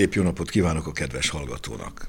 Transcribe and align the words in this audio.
Szép 0.00 0.14
jó 0.14 0.22
napot 0.22 0.50
kívánok 0.50 0.86
a 0.86 0.92
kedves 0.92 1.28
hallgatónak! 1.28 2.08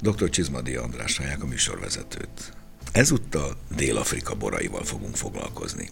Dr. 0.00 0.30
Csizmadi 0.30 0.74
András 0.74 1.16
hallják 1.16 1.42
a 1.42 1.46
műsorvezetőt. 1.46 2.52
Ezúttal 2.92 3.56
Dél-Afrika 3.76 4.34
boraival 4.34 4.84
fogunk 4.84 5.16
foglalkozni. 5.16 5.90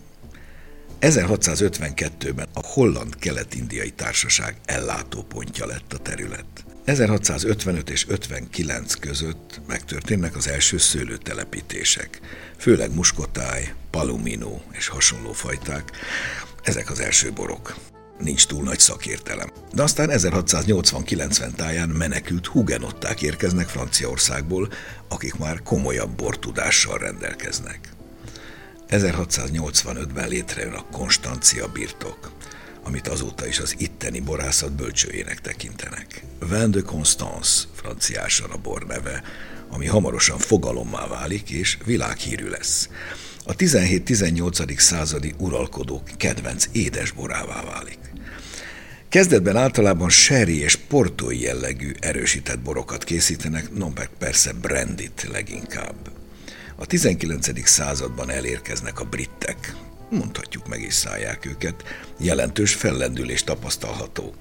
1652-ben 1.01 2.47
a 2.55 2.67
Holland 2.67 3.17
Kelet-Indiai 3.17 3.91
Társaság 3.91 4.57
ellátópontja 4.65 5.67
lett 5.67 5.93
a 5.93 5.99
terület. 5.99 6.65
1655 6.85 7.91
és 7.91 8.07
59 8.09 8.95
között 8.95 9.61
megtörténnek 9.67 10.37
az 10.37 10.49
első 10.49 10.79
szőlőtelepítések, 10.79 12.21
főleg 12.57 12.95
muskotáj, 12.95 13.75
palumino 13.91 14.61
és 14.73 14.89
hasonló 14.89 15.33
fajták, 15.33 15.91
ezek 16.63 16.91
az 16.91 17.01
első 17.01 17.33
borok 17.33 17.75
nincs 18.19 18.47
túl 18.47 18.63
nagy 18.63 18.79
szakértelem. 18.79 19.51
De 19.73 19.83
aztán 19.83 20.09
1680-90 20.13 21.53
táján 21.55 21.89
menekült 21.89 22.47
hugenották 22.47 23.23
érkeznek 23.23 23.69
Franciaországból, 23.69 24.69
akik 25.09 25.35
már 25.35 25.63
komolyabb 25.63 26.11
bortudással 26.11 26.99
rendelkeznek. 26.99 27.95
1685-ben 28.89 30.29
létrejön 30.29 30.73
a 30.73 30.85
Konstancia 30.93 31.69
birtok, 31.69 32.31
amit 32.83 33.09
azóta 33.09 33.47
is 33.47 33.59
az 33.59 33.75
itteni 33.79 34.21
borászat 34.21 34.73
bölcsőjének 34.73 35.41
tekintenek. 35.41 36.25
Vin 36.49 36.71
de 36.71 36.81
Constance, 36.81 37.65
franciásan 37.75 38.51
a 38.51 38.57
bor 38.57 38.87
neve, 38.87 39.23
ami 39.69 39.87
hamarosan 39.87 40.39
fogalommá 40.39 41.07
válik 41.07 41.51
és 41.51 41.79
világhírű 41.85 42.49
lesz. 42.49 42.89
A 43.49 43.55
17-18. 43.55 44.79
századi 44.79 45.35
uralkodók 45.39 46.11
kedvenc 46.17 46.69
édesborává 46.73 47.63
válik. 47.63 47.99
Kezdetben 49.09 49.57
általában 49.57 50.09
sherry 50.09 50.59
és 50.59 50.77
portói 50.77 51.41
jellegű 51.41 51.93
erősített 52.01 52.59
borokat 52.59 53.05
készítenek, 53.05 53.75
no 53.75 53.89
persze 54.19 54.53
brandit 54.53 55.29
leginkább. 55.33 56.11
A 56.77 56.87
19. 56.87 57.67
században 57.69 58.31
elérkeznek 58.31 59.01
a 59.01 59.05
britek, 59.05 59.75
mondhatjuk 60.11 60.69
meg 60.69 60.81
is 60.83 60.95
szállják 60.95 61.47
őket, 61.47 61.85
jelentős 62.19 62.75
fellendülés 62.75 63.45
tapasztalható. 63.45 64.35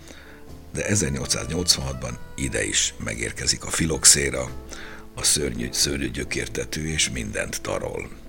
De 0.73 0.86
1886-ban 0.89 2.11
ide 2.36 2.66
is 2.66 2.94
megérkezik 3.03 3.66
a 3.66 3.70
filoxéra, 3.70 4.50
a 5.16 5.23
szörnyű, 5.23 5.67
szörnyű 5.72 6.09
gyökértető 6.09 6.88
és 6.88 7.09
mindent 7.09 7.61
tarol. 7.61 8.23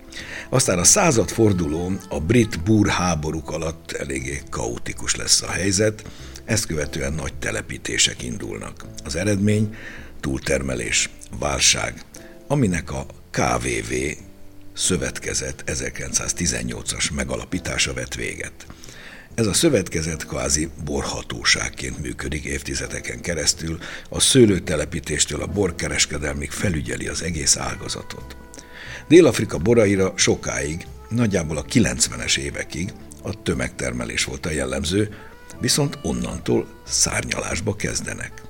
Aztán 0.49 0.79
a 0.79 0.85
századforduló, 0.85 1.93
a 2.09 2.21
brit 2.21 2.63
búr 2.63 2.89
háborúk 2.89 3.51
alatt 3.51 3.93
eléggé 3.93 4.43
kaotikus 4.51 5.15
lesz 5.15 5.43
a 5.43 5.51
helyzet, 5.51 6.05
ezt 6.45 6.67
követően 6.67 7.13
nagy 7.13 7.35
telepítések 7.35 8.23
indulnak. 8.23 8.85
Az 9.05 9.17
eredmény 9.17 9.75
túltermelés, 10.21 11.11
válság, 11.39 12.05
aminek 12.47 12.93
a 12.93 13.07
KVV 13.31 13.93
szövetkezet 14.75 15.65
1918-as 15.67 17.13
megalapítása 17.15 17.93
vett 17.93 18.15
véget. 18.15 18.67
Ez 19.35 19.47
a 19.47 19.53
szövetkezet 19.53 20.27
kvázi 20.27 20.69
borhatóságként 20.85 21.99
működik 21.99 22.45
évtizedeken 22.45 23.21
keresztül, 23.21 23.79
a 24.09 24.21
szőlőtelepítéstől 24.21 25.43
a 25.43 25.47
borkereskedelmig 25.47 26.51
felügyeli 26.51 27.07
az 27.07 27.23
egész 27.23 27.57
ágazatot. 27.57 28.37
Dél-Afrika 29.09 29.59
boraira 29.59 30.13
sokáig, 30.17 30.87
nagyjából 31.09 31.57
a 31.57 31.65
90-es 31.65 32.39
évekig 32.39 32.93
a 33.23 33.43
tömegtermelés 33.43 34.25
volt 34.25 34.47
a 34.47 34.51
jellemző, 34.51 35.15
viszont 35.61 35.99
onnantól 36.03 36.67
szárnyalásba 36.87 37.77
kezdenek. 37.77 38.43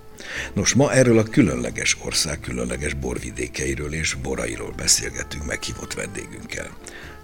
Nos, 0.55 0.75
ma 0.75 0.93
erről 0.93 1.19
a 1.19 1.23
különleges 1.23 1.97
ország 2.05 2.41
különleges 2.41 2.95
borvidékeiről 2.95 3.93
és 3.93 4.15
borairól 4.15 4.73
beszélgetünk 4.77 5.45
meghívott 5.45 5.95
vendégünkkel. 5.95 6.77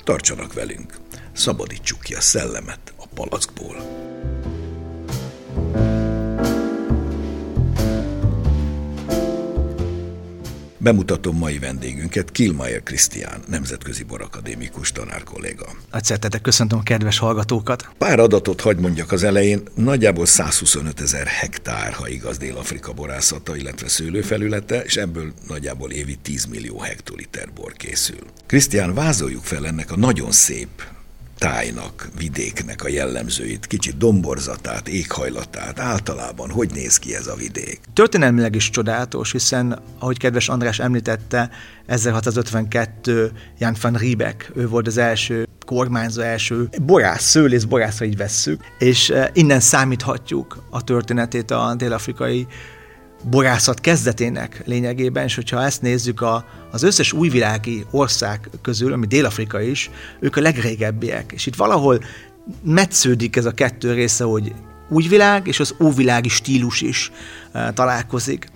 Tartsanak 0.05 0.53
velünk, 0.53 0.95
szabadítsuk 1.33 2.01
ki 2.01 2.15
a 2.15 2.21
szellemet 2.21 2.93
a 2.97 3.07
palackból. 3.15 4.11
Bemutatom 10.83 11.37
mai 11.37 11.59
vendégünket, 11.59 12.31
Kilmaier 12.31 12.83
Krisztián, 12.83 13.41
nemzetközi 13.49 14.03
borakadémikus 14.03 14.93
tanár 14.93 15.23
kolléga. 15.23 15.67
Nagy 15.91 16.05
szeretettel 16.05 16.41
köszöntöm 16.41 16.79
a 16.79 16.83
kedves 16.83 17.19
hallgatókat. 17.19 17.89
Pár 17.99 18.19
adatot 18.19 18.61
hagy 18.61 18.79
mondjak 18.79 19.13
az 19.13 19.23
elején. 19.23 19.63
Nagyjából 19.75 20.27
125 20.27 21.01
ezer 21.01 21.27
hektár, 21.27 21.93
ha 21.93 22.09
igaz, 22.09 22.39
Dél-Afrika 22.39 22.93
borászata, 22.93 23.57
illetve 23.57 23.89
szőlőfelülete, 23.89 24.83
és 24.85 24.97
ebből 24.97 25.33
nagyjából 25.49 25.91
évi 25.91 26.19
10 26.23 26.45
millió 26.45 26.79
hektoliter 26.79 27.53
bor 27.55 27.73
készül. 27.73 28.25
Krisztián, 28.47 28.95
vázoljuk 28.95 29.45
fel 29.45 29.67
ennek 29.67 29.91
a 29.91 29.97
nagyon 29.97 30.33
szép 30.33 30.83
tájnak, 31.43 32.09
vidéknek 32.19 32.85
a 32.85 32.89
jellemzőit, 32.89 33.67
kicsit 33.67 33.97
domborzatát, 33.97 34.89
éghajlatát, 34.89 35.79
általában 35.79 36.51
hogy 36.51 36.71
néz 36.75 36.99
ki 36.99 37.15
ez 37.15 37.27
a 37.27 37.35
vidék? 37.35 37.81
Történelmileg 37.93 38.55
is 38.55 38.71
csodálatos, 38.71 39.33
hiszen, 39.33 39.79
ahogy 39.99 40.19
kedves 40.19 40.49
András 40.49 40.79
említette, 40.79 41.51
1652 41.87 43.33
Jan 43.59 43.77
van 43.81 43.95
Riebeck, 43.95 44.51
ő 44.55 44.69
volt 44.69 44.87
az 44.87 44.99
első 44.99 45.49
kormányzó, 45.67 46.21
első 46.21 46.69
borász, 46.83 47.23
szőlész 47.23 47.65
borász, 47.65 48.01
így 48.01 48.17
vesszük, 48.17 48.61
és 48.79 49.11
eh, 49.11 49.29
innen 49.33 49.61
számíthatjuk 49.61 50.65
a 50.71 50.85
történetét 50.85 51.51
a 51.51 51.75
dél-afrikai 51.77 52.47
borászat 53.31 53.81
kezdetének 53.81 54.63
lényegében, 54.65 55.25
és 55.25 55.35
hogyha 55.35 55.63
ezt 55.63 55.83
nézzük 55.83 56.21
a, 56.21 56.45
az 56.71 56.83
összes 56.83 57.13
újvilági 57.13 57.85
ország 57.91 58.51
közül, 58.63 58.93
ami 58.93 59.07
Dél-Afrika 59.07 59.61
is, 59.61 59.91
ők 60.21 60.37
a 60.37 60.41
legrégebbiek. 60.41 61.33
És 61.33 61.47
itt 61.47 61.57
valahol 61.57 62.01
metsződik 62.63 63.37
ez 63.37 63.45
a 63.45 63.53
kettő 63.53 63.93
része, 63.93 64.25
hogy 64.25 64.53
újvilág 64.89 65.47
és 65.47 65.61
az 65.61 65.75
óvilági 65.81 66.29
stílus 66.29 66.81
is 66.81 67.11
e, 67.53 67.73
találkozik. 67.73 68.51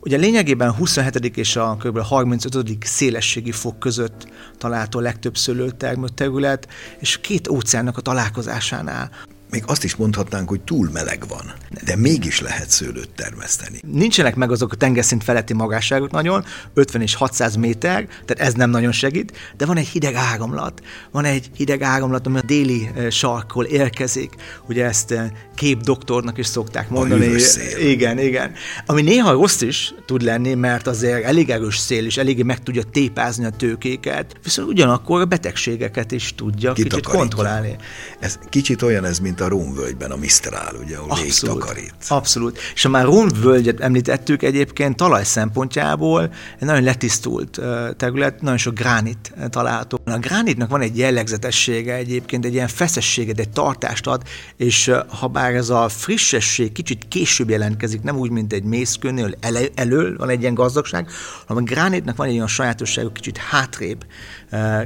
Ugye 0.00 0.16
lényegében 0.16 0.68
a 0.68 0.74
27. 0.74 1.36
és 1.36 1.56
a 1.56 1.76
kb. 1.76 1.98
35. 1.98 2.76
szélességi 2.80 3.52
fok 3.52 3.78
között 3.78 4.28
található 4.58 5.00
legtöbb 5.00 5.36
szőlőtermő 5.36 6.06
terület, 6.14 6.68
és 6.98 7.20
két 7.20 7.48
óceánnak 7.48 7.96
a 7.96 8.00
találkozásánál 8.00 9.10
még 9.52 9.62
azt 9.66 9.84
is 9.84 9.94
mondhatnánk, 9.94 10.48
hogy 10.48 10.60
túl 10.60 10.90
meleg 10.92 11.24
van, 11.28 11.52
de 11.84 11.96
mégis 11.96 12.40
lehet 12.40 12.70
szőlőt 12.70 13.10
termeszteni. 13.16 13.78
Nincsenek 13.92 14.36
meg 14.36 14.50
azok 14.50 14.72
a 14.72 14.76
tengerszint 14.76 15.24
feletti 15.24 15.52
magasságok 15.52 16.10
nagyon, 16.10 16.44
50 16.74 17.02
és 17.02 17.14
600 17.14 17.56
méter, 17.56 18.06
tehát 18.24 18.48
ez 18.48 18.54
nem 18.54 18.70
nagyon 18.70 18.92
segít, 18.92 19.32
de 19.56 19.66
van 19.66 19.76
egy 19.76 19.86
hideg 19.86 20.14
áramlat. 20.14 20.82
Van 21.10 21.24
egy 21.24 21.50
hideg 21.56 21.82
áramlat, 21.82 22.26
ami 22.26 22.38
a 22.38 22.42
déli 22.42 22.90
eh, 22.94 23.10
sarkról 23.10 23.64
érkezik. 23.64 24.34
Ugye 24.68 24.84
ezt 24.84 25.10
eh, 25.10 25.30
képdoktornak 25.54 26.38
is 26.38 26.46
szokták 26.46 26.88
mondani. 26.88 27.30
Igen, 27.78 28.18
igen. 28.18 28.52
Ami 28.86 29.02
néha 29.02 29.32
rossz 29.32 29.60
is 29.60 29.94
tud 30.06 30.22
lenni, 30.22 30.54
mert 30.54 30.86
azért 30.86 31.24
elég 31.24 31.50
erős 31.50 31.78
szél, 31.78 32.06
és 32.06 32.16
eléggé 32.16 32.42
meg 32.42 32.62
tudja 32.62 32.82
tépázni 32.82 33.44
a 33.44 33.50
tőkéket, 33.50 34.36
viszont 34.42 34.68
ugyanakkor 34.68 35.20
a 35.20 35.24
betegségeket 35.24 36.12
is 36.12 36.34
tudja 36.34 36.72
kicsit 36.72 37.06
kontrollálni. 37.06 37.76
Ez 38.20 38.38
kicsit 38.48 38.82
olyan 38.82 39.04
ez, 39.04 39.18
mint 39.18 39.40
a 39.42 39.48
Rónvölgyben 39.48 40.10
a 40.10 40.16
Misztrál, 40.16 40.74
ugye, 40.84 40.96
ahol 40.96 41.10
abszolút, 41.10 41.60
takarít. 41.60 41.94
Abszolút. 42.08 42.58
És 42.74 42.82
ha 42.82 42.88
már 42.88 43.04
Rónvölgyet 43.04 43.80
említettük 43.80 44.42
egyébként 44.42 44.96
talaj 44.96 45.24
szempontjából 45.24 46.22
egy 46.58 46.66
nagyon 46.66 46.82
letisztult 46.82 47.60
terület, 47.96 48.40
nagyon 48.40 48.58
sok 48.58 48.74
gránit 48.74 49.32
található. 49.50 49.98
A 50.04 50.18
gránitnak 50.18 50.70
van 50.70 50.80
egy 50.80 50.98
jellegzetessége 50.98 51.94
egyébként, 51.94 52.44
egy 52.44 52.54
ilyen 52.54 52.68
feszességet, 52.68 53.38
egy 53.38 53.50
tartást 53.50 54.06
ad, 54.06 54.22
és 54.56 54.90
ha 55.08 55.26
bár 55.26 55.54
ez 55.54 55.68
a 55.68 55.88
frissesség 55.88 56.72
kicsit 56.72 57.08
később 57.08 57.50
jelentkezik, 57.50 58.02
nem 58.02 58.16
úgy, 58.16 58.30
mint 58.30 58.52
egy 58.52 58.64
mészkőnél 58.64 59.34
elő, 59.40 59.70
elől 59.74 60.16
van 60.16 60.28
egy 60.28 60.40
ilyen 60.40 60.54
gazdagság, 60.54 61.08
hanem 61.46 61.62
a 61.62 61.66
gránitnak 61.66 62.16
van 62.16 62.26
egy 62.26 62.34
olyan 62.34 62.46
sajátosság, 62.46 63.12
kicsit 63.12 63.36
hátrébb 63.36 64.04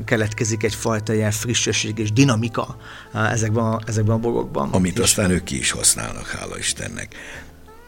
keletkezik 0.04 0.62
egyfajta 0.62 1.14
ilyen 1.14 1.30
frissesség 1.30 1.98
és 1.98 2.12
dinamika 2.12 2.76
ezekben 3.12 3.64
a, 3.64 3.78
ezekben 3.86 4.16
a 4.16 4.18
borokban 4.18 4.45
borokban. 4.46 4.80
Amit 4.80 4.98
aztán 4.98 5.30
ők 5.30 5.44
ki 5.44 5.58
is 5.58 5.70
használnak, 5.70 6.26
hála 6.26 6.58
Istennek. 6.58 7.14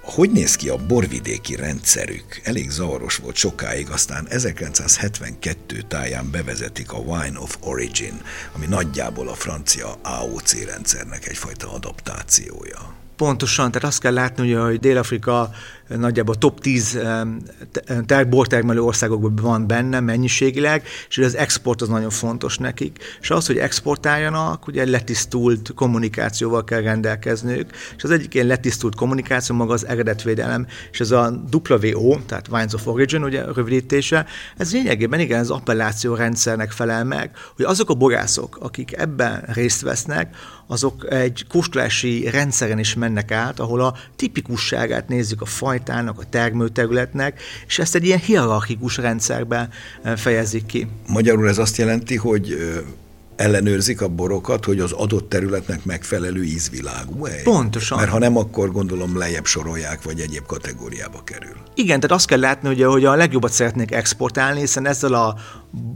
Hogy 0.02 0.31
néz 0.31 0.56
ki 0.56 0.69
a 0.69 0.76
borvidéki 0.76 1.55
rendszerük? 1.55 2.40
Elég 2.44 2.70
zavaros 2.70 3.16
volt 3.16 3.37
sokáig, 3.37 3.90
aztán 3.90 4.26
1972 4.28 5.82
táján 5.88 6.31
bevezetik 6.31 6.93
a 6.93 6.96
Wine 6.96 7.38
of 7.38 7.56
Origin, 7.60 8.20
ami 8.55 8.66
nagyjából 8.66 9.28
a 9.28 9.34
francia 9.34 9.99
AOC 10.02 10.64
rendszernek 10.64 11.28
egyfajta 11.28 11.72
adaptációja. 11.72 12.94
Pontosan, 13.16 13.70
tehát 13.70 13.88
azt 13.88 14.00
kell 14.00 14.12
látni, 14.12 14.52
hogy 14.52 14.78
Dél-Afrika 14.78 15.50
nagyjából 15.96 16.35
top 16.35 16.61
10 16.61 16.99
bortermelő 18.29 18.82
országokban 18.82 19.37
van 19.37 19.67
benne 19.67 20.00
mennyiségileg, 20.00 20.82
és 21.08 21.19
az 21.19 21.37
export 21.37 21.82
az 21.82 21.88
nagyon 21.88 22.11
fontos 22.11 22.58
nekik. 22.58 22.99
És 23.20 23.31
az, 23.31 23.46
hogy 23.46 23.58
exportáljanak, 23.58 24.67
ugye 24.67 24.90
letisztult 24.90 25.73
kommunikációval 25.75 26.64
kell 26.64 26.81
rendelkezniük, 26.81 27.70
és 27.96 28.05
az 28.05 28.11
egyik 28.11 28.35
ilyen 28.35 28.46
letisztult 28.46 28.94
kommunikáció 28.94 29.56
maga 29.56 29.73
az 29.73 29.87
eredetvédelem, 29.87 30.67
és 30.90 31.00
ez 31.00 31.11
a 31.11 31.43
WO, 31.52 32.17
tehát 32.26 32.49
Wines 32.49 32.73
of 32.73 32.87
Origin, 32.87 33.23
ugye 33.23 33.44
rövidítése, 33.55 34.26
ez 34.56 34.73
lényegében 34.73 35.20
igen, 35.20 35.40
az 35.40 35.50
appelláció 35.50 36.14
rendszernek 36.14 36.70
felel 36.70 37.05
meg, 37.05 37.31
hogy 37.56 37.64
azok 37.64 37.90
a 37.90 37.94
borászok, 37.94 38.58
akik 38.61 38.96
ebben 38.96 39.44
részt 39.46 39.81
vesznek, 39.81 40.37
azok 40.67 41.12
egy 41.12 41.44
kóstolási 41.49 42.31
rendszeren 42.31 42.79
is 42.79 42.94
mennek 42.94 43.31
át, 43.31 43.61
ahol 43.61 43.81
a 43.81 43.94
tipikusságát 44.17 45.08
nézzük 45.08 45.40
a 45.40 45.46
fajtának, 45.78 46.20
a 46.20 46.25
termőterületnek, 46.30 47.40
és 47.66 47.78
ezt 47.78 47.94
egy 47.94 48.04
ilyen 48.04 48.19
hierarchikus 48.19 48.96
rendszerben 48.96 49.69
eh, 50.02 50.16
fejezik 50.16 50.66
ki. 50.66 50.86
Magyarul 51.08 51.48
ez 51.48 51.58
azt 51.58 51.76
jelenti, 51.76 52.16
hogy 52.16 52.56
ellenőrzik 53.38 54.00
a 54.00 54.08
borokat, 54.08 54.64
hogy 54.64 54.81
az 54.81 54.93
adott 54.93 55.29
területnek 55.29 55.85
megfelelő 55.85 56.44
ízvilágú 56.44 57.26
-e? 57.26 57.43
Pontosan. 57.43 57.99
Mert 57.99 58.11
ha 58.11 58.19
nem, 58.19 58.37
akkor 58.37 58.73
gondolom 58.73 59.19
lejjebb 59.19 59.46
sorolják, 59.46 60.02
vagy 60.02 60.20
egyéb 60.20 60.46
kategóriába 60.46 61.23
kerül. 61.25 61.56
Igen, 61.75 62.00
tehát 62.00 62.17
azt 62.17 62.26
kell 62.26 62.40
látni, 62.40 62.69
hogy, 62.69 62.82
hogy 62.82 63.05
a 63.05 63.14
legjobbat 63.14 63.52
szeretnék 63.52 63.93
exportálni, 63.93 64.61
hiszen 64.61 64.87
ezzel 64.87 65.12
a, 65.14 65.35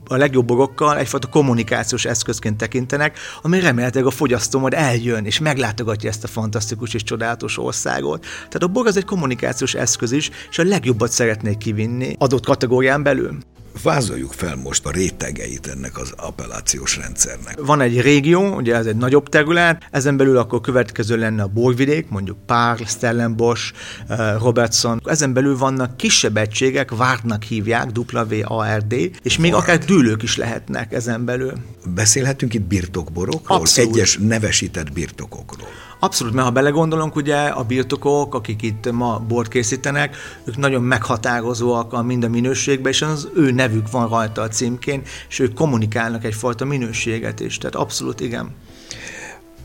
a 0.06 0.16
legjobb 0.16 0.46
borokkal 0.46 0.98
egyfajta 0.98 1.28
kommunikációs 1.28 2.04
eszközként 2.04 2.56
tekintenek, 2.56 3.18
ami 3.42 3.60
remélhetőleg 3.60 4.08
a 4.08 4.10
fogyasztó 4.10 4.58
majd 4.58 4.74
eljön, 4.74 5.24
és 5.24 5.38
meglátogatja 5.38 6.08
ezt 6.08 6.24
a 6.24 6.28
fantasztikus 6.28 6.94
és 6.94 7.02
csodálatos 7.02 7.58
országot. 7.58 8.20
Tehát 8.20 8.62
a 8.62 8.66
bor 8.66 8.86
az 8.86 8.96
egy 8.96 9.04
kommunikációs 9.04 9.74
eszköz 9.74 10.12
is, 10.12 10.30
és 10.50 10.58
a 10.58 10.64
legjobbat 10.64 11.10
szeretnék 11.10 11.58
kivinni 11.58 12.16
adott 12.18 12.44
kategórián 12.44 13.02
belül. 13.02 13.38
Vázoljuk 13.82 14.32
fel 14.32 14.56
most 14.56 14.86
a 14.86 14.90
rétegeit 14.90 15.66
ennek 15.66 15.98
az 15.98 16.12
appellációs 16.16 16.96
rendszernek. 16.96 17.60
Van 17.60 17.80
egy 17.80 18.00
régió, 18.00 18.54
ugye 18.56 18.74
ez 18.74 18.86
egy 18.86 18.96
nagyobb 18.96 19.28
terület, 19.28 19.82
ezen 19.90 20.16
belül 20.16 20.36
akkor 20.36 20.60
következő 20.60 21.16
lenne 21.16 21.42
a 21.42 21.46
borvidék, 21.46 22.08
mondjuk 22.08 22.36
Pár, 22.46 22.78
Stellenbosch, 22.86 23.72
eh, 24.08 24.34
Robertson. 24.40 25.00
Ezen 25.04 25.32
belül 25.32 25.58
vannak 25.58 25.96
kisebb 25.96 26.36
egységek, 26.36 26.90
Vártnak 26.90 27.42
hívják, 27.42 27.90
W-A-R-D, 27.94 29.10
és 29.22 29.38
még 29.38 29.50
Vard. 29.52 29.62
akár 29.62 29.78
dűlők 29.78 30.22
is 30.22 30.36
lehetnek 30.36 30.92
ezen 30.92 31.24
belül. 31.24 31.52
Beszélhetünk 31.94 32.54
itt 32.54 32.62
birtokborokról, 32.62 33.58
Abszolút. 33.58 33.94
egyes 33.94 34.18
nevesített 34.20 34.92
birtokokról. 34.92 35.68
Abszolút, 36.04 36.34
mert 36.34 36.46
ha 36.46 36.52
belegondolunk, 36.52 37.16
ugye 37.16 37.36
a 37.36 37.62
birtokok, 37.62 38.34
akik 38.34 38.62
itt 38.62 38.92
ma 38.92 39.18
bort 39.28 39.48
készítenek, 39.48 40.16
ők 40.44 40.56
nagyon 40.56 40.82
meghatározóak 40.82 41.92
a 41.92 42.02
mind 42.02 42.24
a 42.24 42.28
minőségben, 42.28 42.92
és 42.92 43.02
az 43.02 43.28
ő 43.34 43.50
nevük 43.50 43.90
van 43.90 44.08
rajta 44.08 44.42
a 44.42 44.48
címkén, 44.48 45.02
és 45.28 45.38
ők 45.38 45.54
kommunikálnak 45.54 46.24
egyfajta 46.24 46.64
minőséget 46.64 47.40
is, 47.40 47.58
tehát 47.58 47.74
abszolút 47.74 48.20
igen. 48.20 48.54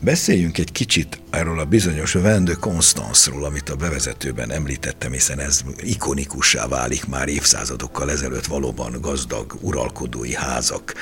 Beszéljünk 0.00 0.58
egy 0.58 0.72
kicsit 0.72 1.20
erről 1.30 1.58
a 1.58 1.64
bizonyos 1.64 2.12
Vin 2.12 2.44
de 2.44 2.54
Constance-ról, 2.60 3.44
amit 3.44 3.68
a 3.68 3.76
bevezetőben 3.76 4.52
említettem, 4.52 5.12
hiszen 5.12 5.40
ez 5.40 5.60
ikonikussá 5.80 6.66
válik 6.66 7.06
már 7.06 7.28
évszázadokkal 7.28 8.10
ezelőtt 8.10 8.46
valóban 8.46 8.96
gazdag 9.00 9.58
uralkodói 9.60 10.34
házak 10.34 10.94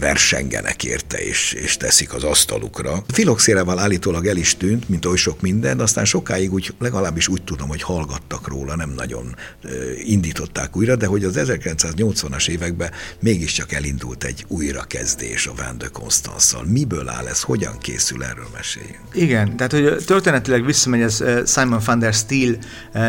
versengenek 0.00 0.84
érte 0.84 1.18
és, 1.18 1.52
és 1.52 1.76
teszik 1.76 2.14
az 2.14 2.24
asztalukra. 2.24 3.04
Filoxérával 3.08 3.78
állítólag 3.78 4.26
el 4.26 4.36
is 4.36 4.56
tűnt, 4.56 4.88
mint 4.88 5.06
oly 5.06 5.16
sok 5.16 5.40
minden, 5.40 5.76
de 5.76 5.82
aztán 5.82 6.04
sokáig 6.04 6.52
úgy, 6.52 6.74
legalábbis 6.78 7.28
úgy 7.28 7.42
tudom, 7.42 7.68
hogy 7.68 7.82
hallgattak 7.82 8.48
róla, 8.48 8.76
nem 8.76 8.90
nagyon 8.90 9.36
indították 10.04 10.76
újra, 10.76 10.96
de 10.96 11.06
hogy 11.06 11.24
az 11.24 11.34
1980-as 11.36 12.48
években 12.48 12.90
mégiscsak 13.20 13.72
elindult 13.72 14.24
egy 14.24 14.44
újrakezdés 14.48 15.46
a 15.46 15.54
Vin 15.54 15.78
de 15.78 15.88
Constance-szal. 15.92 16.64
Miből 16.64 17.08
áll 17.08 17.26
ez, 17.26 17.40
hogyan 17.42 17.78
készül 17.78 18.24
erről 18.32 18.48
meséljünk. 18.54 19.00
Igen, 19.12 19.56
tehát 19.56 19.72
hogy 19.72 20.04
történetileg 20.04 20.64
visszamegy 20.64 21.00
ez 21.00 21.24
Simon 21.46 21.80
van 21.84 21.98
der 21.98 22.12
Steel 22.12 22.54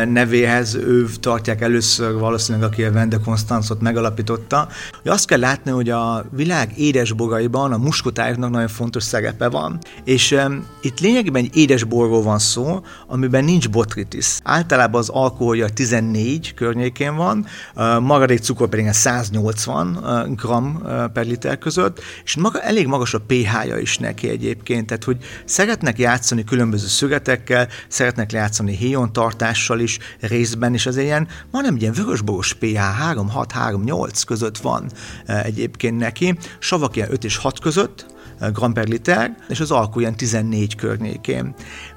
nevéhez, 0.04 0.74
ő 0.74 1.06
tartják 1.20 1.60
először 1.60 2.12
valószínűleg, 2.12 2.68
aki 2.68 2.84
a 2.84 2.92
Vende 2.92 3.16
Constanzot 3.24 3.80
megalapította. 3.80 4.68
Hogy 5.02 5.10
azt 5.10 5.26
kell 5.26 5.38
látni, 5.38 5.70
hogy 5.70 5.90
a 5.90 6.24
világ 6.30 6.78
édesbogaiban 6.78 7.72
a 7.72 7.76
muskotájoknak 7.76 8.50
nagyon 8.50 8.68
fontos 8.68 9.02
szerepe 9.02 9.48
van. 9.48 9.78
És 10.04 10.30
um, 10.30 10.66
itt 10.80 11.00
lényegében 11.00 11.44
egy 11.44 11.56
édesborról 11.56 12.22
van 12.22 12.38
szó, 12.38 12.80
amiben 13.06 13.44
nincs 13.44 13.70
botritis. 13.70 14.38
Általában 14.42 15.00
az 15.00 15.08
alkoholja 15.08 15.68
14 15.68 16.54
környékén 16.54 17.16
van, 17.16 17.46
uh, 17.76 18.34
cukor 18.34 18.68
pedig 18.68 18.92
180 18.92 19.98
uh, 20.02 20.34
gram 20.34 20.80
uh, 20.82 21.04
per 21.04 21.26
liter 21.26 21.58
között, 21.58 22.00
és 22.24 22.36
maga, 22.36 22.60
elég 22.60 22.86
magas 22.86 23.14
a 23.14 23.20
pH-ja 23.26 23.78
is 23.78 23.98
neki 23.98 24.28
egyébként, 24.28 24.86
tehát 24.86 25.04
hogy 25.04 25.13
hogy 25.14 25.26
szeretnek 25.44 25.98
játszani 25.98 26.44
különböző 26.44 26.86
szögetekkel, 26.86 27.68
szeretnek 27.88 28.32
játszani 28.32 28.76
héjon 28.76 29.12
tartással 29.12 29.80
is 29.80 29.98
részben, 30.20 30.74
és 30.74 30.86
az 30.86 30.96
ilyen, 30.96 31.28
majdnem 31.50 31.76
ilyen 31.76 31.92
vörösboros 31.92 32.52
pH 32.52 32.76
3, 32.76 33.28
6, 33.28 33.52
3, 33.52 33.82
8 33.82 34.22
között 34.22 34.58
van 34.58 34.90
eh, 35.26 35.44
egyébként 35.44 35.98
neki, 35.98 36.38
savak 36.58 36.96
ilyen 36.96 37.12
5 37.12 37.24
és 37.24 37.36
6 37.36 37.58
között, 37.58 38.06
eh, 38.38 38.50
gram 38.50 38.72
per 38.72 38.86
liter, 38.86 39.36
és 39.48 39.60
az 39.60 39.70
alkú 39.70 40.00
ilyen 40.00 40.16
14 40.16 40.74
környékén. 40.74 41.54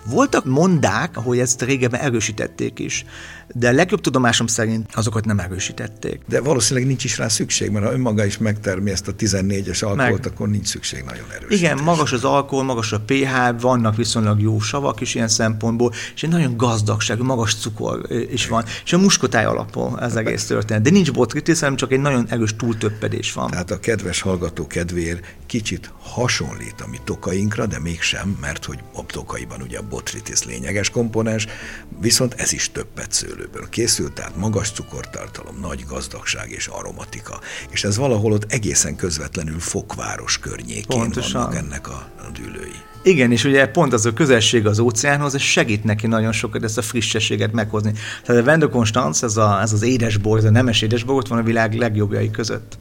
Voltak 0.10 0.46
mondák, 0.46 1.16
hogy 1.16 1.40
ezt 1.40 1.62
régebben 1.62 2.00
erősítették 2.00 2.80
is 2.80 3.06
de 3.54 3.68
a 3.68 3.72
legjobb 3.72 4.02
tudomásom 4.02 4.48
szerint 4.48 4.96
azokat 4.96 5.26
nem 5.26 5.40
erősítették. 5.40 6.22
De 6.28 6.42
valószínűleg 6.42 6.88
nincs 6.88 7.04
is 7.04 7.18
rá 7.18 7.28
szükség, 7.28 7.70
mert 7.70 7.86
ha 7.86 7.92
önmaga 7.92 8.26
is 8.26 8.38
megtermi 8.38 8.92
ezt 8.92 9.08
a 9.08 9.16
14-es 9.16 9.84
alkoholt, 9.84 10.24
Meg. 10.24 10.32
akkor 10.34 10.50
nincs 10.50 10.68
szükség 10.68 11.04
nagyon 11.04 11.26
erős. 11.36 11.60
Igen, 11.60 11.84
magas 11.84 12.12
az 12.12 12.24
alkohol, 12.24 12.64
magas 12.64 12.92
a 12.92 13.00
pH, 13.00 13.60
vannak 13.60 13.96
viszonylag 13.96 14.42
jó 14.42 14.60
savak 14.60 15.02
is 15.02 15.16
ilyen 15.16 15.28
szempontból, 15.28 15.92
és 16.16 16.24
egy 16.24 16.30
nagyon 16.30 16.58
gazdagság, 16.58 17.22
magas 17.22 17.56
cukor 17.56 18.08
is 18.32 18.48
van, 18.48 18.64
és 18.86 18.94
a 18.94 18.98
muskotáj 18.98 19.46
alapú 19.46 19.98
ez 20.00 20.16
egész 20.16 20.46
történet. 20.46 20.82
De 20.82 20.90
nincs 20.90 21.12
botritis, 21.14 21.60
hanem 21.60 21.76
csak 21.76 21.92
egy 21.92 22.00
nagyon 22.00 22.26
erős 22.30 22.56
túltöppedés 22.56 23.34
van. 23.34 23.50
Tehát 23.50 23.72
a 23.72 23.80
kedves 23.80 24.22
hallgató 24.22 24.68
kedvéért 24.68 25.36
kicsit 25.46 25.92
hasonlít 26.00 26.82
a 26.82 26.88
mi 26.88 26.98
tokainkra, 27.04 27.66
de 27.66 27.80
mégsem, 27.80 28.38
mert 28.42 28.66
hogy 28.66 28.80
a 28.94 29.06
tokaiban 29.06 29.62
ugye 29.62 29.78
a 29.78 29.84
botritis 29.98 30.44
lényeges 30.44 30.90
komponens, 30.90 31.48
viszont 32.00 32.34
ez 32.34 32.54
is 32.54 32.72
többet 32.72 33.12
szőlő 33.12 33.38
szőlőből 33.38 33.70
készült, 33.70 34.14
tehát 34.14 34.36
magas 34.36 34.72
cukortartalom, 34.72 35.60
nagy 35.62 35.86
gazdagság 35.88 36.52
és 36.52 36.68
aromatika. 36.68 37.40
És 37.70 37.84
ez 37.84 37.98
valahol 37.98 38.32
ott 38.32 38.52
egészen 38.52 38.96
közvetlenül 38.96 39.60
Fokváros 39.60 40.40
környékén 40.40 40.86
Pontosan. 40.88 41.42
vannak 41.42 41.58
ennek 41.58 41.88
a, 41.88 42.08
dűlői. 42.34 42.76
Igen, 43.04 43.32
és 43.32 43.44
ugye 43.44 43.68
pont 43.68 43.94
az 43.94 44.06
a 44.06 44.14
közelség 44.14 44.66
az 44.66 44.80
óceánhoz, 44.80 45.36
ez 45.36 45.42
segít 45.42 45.84
neki 45.84 46.08
nagyon 46.08 46.32
sokat 46.32 46.64
ezt 46.64 46.78
a 46.78 46.82
frissességet 46.82 47.52
meghozni. 47.52 47.94
Tehát 48.24 48.64
a 48.64 48.70
Constance, 48.70 49.26
ez, 49.26 49.38
a, 49.38 49.62
ez 49.62 49.74
az 49.74 49.82
édesbor, 49.82 50.38
ez 50.38 50.44
a 50.44 50.50
nemes 50.50 50.82
édesbor, 50.82 51.16
ott 51.16 51.28
van 51.28 51.40
a 51.40 51.44
világ 51.44 51.74
legjobbjai 51.74 52.32
között. 52.32 52.78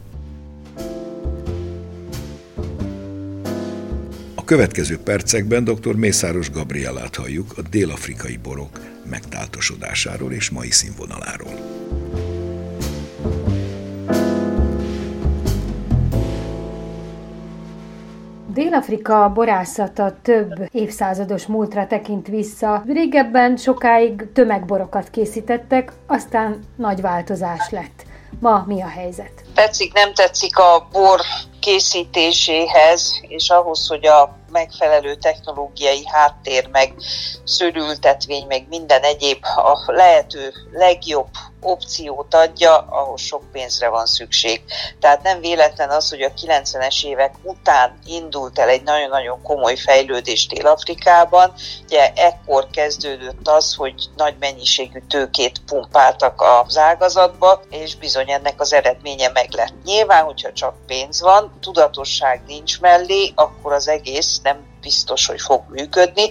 Következő 4.46 4.98
percekben 4.98 5.64
dr. 5.64 5.94
Mészáros 5.94 6.50
Gabrielát 6.50 7.16
halljuk 7.16 7.52
a 7.56 7.60
dél-afrikai 7.70 8.36
borok 8.36 8.80
megtáltosodásáról 9.10 10.32
és 10.32 10.50
mai 10.50 10.70
színvonaláról. 10.70 11.52
Dél-Afrika 18.54 19.30
borászata 19.34 20.16
több 20.22 20.68
évszázados 20.70 21.46
múltra 21.46 21.86
tekint 21.86 22.26
vissza. 22.26 22.82
Régebben 22.86 23.56
sokáig 23.56 24.26
tömegborokat 24.32 25.10
készítettek, 25.10 25.92
aztán 26.06 26.60
nagy 26.76 27.00
változás 27.00 27.70
lett. 27.70 28.04
Ma 28.40 28.64
mi 28.66 28.82
a 28.82 28.88
helyzet? 28.88 29.44
Tetszik, 29.54 29.92
nem 29.92 30.12
tetszik 30.14 30.58
a 30.58 30.88
bor 30.92 31.20
készítéséhez, 31.66 33.20
és 33.28 33.50
ahhoz, 33.50 33.86
hogy 33.86 34.06
a 34.06 34.36
megfelelő 34.50 35.14
technológiai 35.14 36.06
háttér, 36.06 36.68
meg 36.68 36.94
szörültetvény, 37.44 38.46
meg 38.46 38.66
minden 38.68 39.02
egyéb 39.02 39.44
a 39.44 39.92
lehető 39.92 40.52
legjobb 40.72 41.28
opciót 41.66 42.34
adja, 42.34 42.76
ahhoz 42.78 43.20
sok 43.20 43.42
pénzre 43.52 43.88
van 43.88 44.06
szükség. 44.06 44.62
Tehát 45.00 45.22
nem 45.22 45.40
véletlen 45.40 45.90
az, 45.90 46.10
hogy 46.10 46.22
a 46.22 46.32
90-es 46.32 47.04
évek 47.04 47.34
után 47.42 47.98
indult 48.04 48.58
el 48.58 48.68
egy 48.68 48.82
nagyon-nagyon 48.82 49.42
komoly 49.42 49.76
fejlődés 49.76 50.46
Dél-Afrikában. 50.46 51.52
Ugye 51.84 52.12
ekkor 52.14 52.66
kezdődött 52.70 53.48
az, 53.48 53.74
hogy 53.74 53.94
nagy 54.16 54.34
mennyiségű 54.40 55.02
tőkét 55.08 55.60
pumpáltak 55.66 56.42
az 56.66 56.76
ágazatba, 56.76 57.62
és 57.70 57.96
bizony 57.96 58.30
ennek 58.30 58.60
az 58.60 58.72
eredménye 58.72 59.28
meg 59.28 59.48
lett. 59.50 59.74
Nyilván, 59.84 60.24
hogyha 60.24 60.52
csak 60.52 60.74
pénz 60.86 61.20
van, 61.20 61.58
tudatosság 61.60 62.42
nincs 62.46 62.80
mellé, 62.80 63.32
akkor 63.34 63.72
az 63.72 63.88
egész 63.88 64.35
nem 64.42 64.66
biztos, 64.80 65.26
hogy 65.26 65.40
fog 65.40 65.64
működni, 65.68 66.30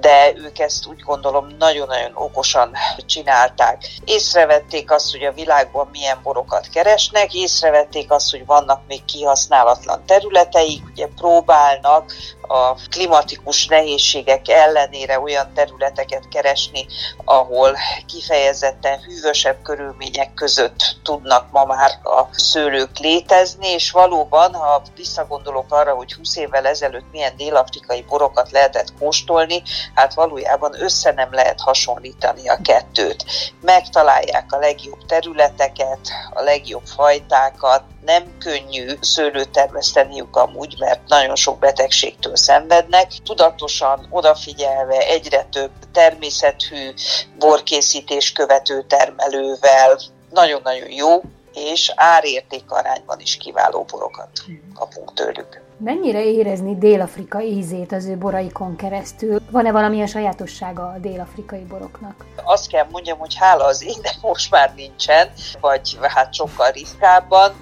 de 0.00 0.32
ők 0.36 0.58
ezt 0.58 0.86
úgy 0.86 1.00
gondolom 1.00 1.46
nagyon-nagyon 1.58 2.10
okosan 2.14 2.72
csinálták. 3.06 3.88
Észrevették 4.04 4.90
azt, 4.90 5.10
hogy 5.10 5.22
a 5.22 5.32
világban 5.32 5.88
milyen 5.92 6.20
borokat 6.22 6.68
keresnek, 6.68 7.34
észrevették 7.34 8.10
azt, 8.10 8.30
hogy 8.30 8.46
vannak 8.46 8.80
még 8.86 9.04
kihasználatlan 9.04 10.02
területeik, 10.06 10.82
ugye 10.92 11.06
próbálnak 11.16 12.12
a 12.52 12.74
klimatikus 12.90 13.66
nehézségek 13.66 14.48
ellenére 14.48 15.20
olyan 15.20 15.52
területeket 15.54 16.28
keresni, 16.28 16.86
ahol 17.24 17.76
kifejezetten 18.06 19.00
hűvösebb 19.00 19.62
körülmények 19.62 20.34
között 20.34 20.96
tudnak 21.02 21.50
ma 21.50 21.64
már 21.64 21.90
a 22.02 22.26
szőlők 22.30 22.98
létezni, 22.98 23.68
és 23.68 23.90
valóban, 23.90 24.54
ha 24.54 24.82
visszagondolok 24.96 25.72
arra, 25.72 25.94
hogy 25.94 26.12
20 26.12 26.36
évvel 26.36 26.66
ezelőtt 26.66 27.10
milyen 27.12 27.36
dél-afrikai 27.36 28.04
borokat 28.08 28.50
lehetett 28.50 28.98
kóstolni, 28.98 29.62
hát 29.94 30.14
valójában 30.14 30.82
össze 30.82 31.12
nem 31.12 31.32
lehet 31.32 31.60
hasonlítani 31.60 32.48
a 32.48 32.58
kettőt. 32.62 33.24
Megtalálják 33.60 34.52
a 34.52 34.58
legjobb 34.58 35.06
területeket, 35.06 35.98
a 36.30 36.42
legjobb 36.42 36.86
fajtákat, 36.86 37.82
nem 38.04 38.38
könnyű 38.38 38.88
szőlőt 39.00 39.50
termeszteniük 39.50 40.36
amúgy, 40.36 40.76
mert 40.78 41.00
nagyon 41.08 41.36
sok 41.36 41.58
betegségtől 41.58 42.36
szenvednek. 42.36 43.12
Tudatosan, 43.24 44.06
odafigyelve 44.10 44.98
egyre 44.98 45.46
több 45.50 45.70
természetű 45.92 46.92
borkészítés 47.38 48.32
követő 48.32 48.82
termelővel, 48.82 49.98
nagyon-nagyon 50.30 50.90
jó, 50.90 51.20
és 51.54 51.92
árérték 51.96 52.70
arányban 52.70 53.20
is 53.20 53.36
kiváló 53.36 53.82
borokat 53.82 54.30
kapunk 54.74 55.14
tőlük. 55.14 55.60
Mennyire 55.84 56.24
érezni 56.24 56.78
Dél-Afrika 56.78 57.40
ízét 57.40 57.92
az 57.92 58.06
ő 58.06 58.16
boraikon 58.16 58.76
keresztül? 58.76 59.40
Van-e 59.50 59.72
valamilyen 59.72 60.06
sajátossága 60.06 60.82
a 60.82 60.98
dél-afrikai 60.98 61.64
boroknak? 61.64 62.24
Azt 62.44 62.68
kell 62.68 62.86
mondjam, 62.90 63.18
hogy 63.18 63.34
hála 63.34 63.64
az 63.64 63.84
ének 63.84 64.16
most 64.20 64.50
már 64.50 64.72
nincsen, 64.76 65.28
vagy 65.60 65.98
hát 66.02 66.34
sokkal 66.34 66.70
ritkábban. 66.70 67.52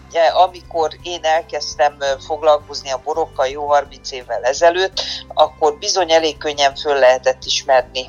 Amikor 0.44 0.90
én 1.02 1.18
elkezdtem 1.22 1.94
foglalkozni 2.26 2.90
a 2.90 3.00
borokkal 3.04 3.46
jó 3.46 3.66
30 3.66 4.12
évvel 4.12 4.42
ezelőtt, 4.42 5.02
akkor 5.34 5.78
bizony 5.78 6.12
elég 6.12 6.38
könnyen 6.38 6.74
föl 6.74 6.98
lehetett 6.98 7.44
ismerni 7.44 8.06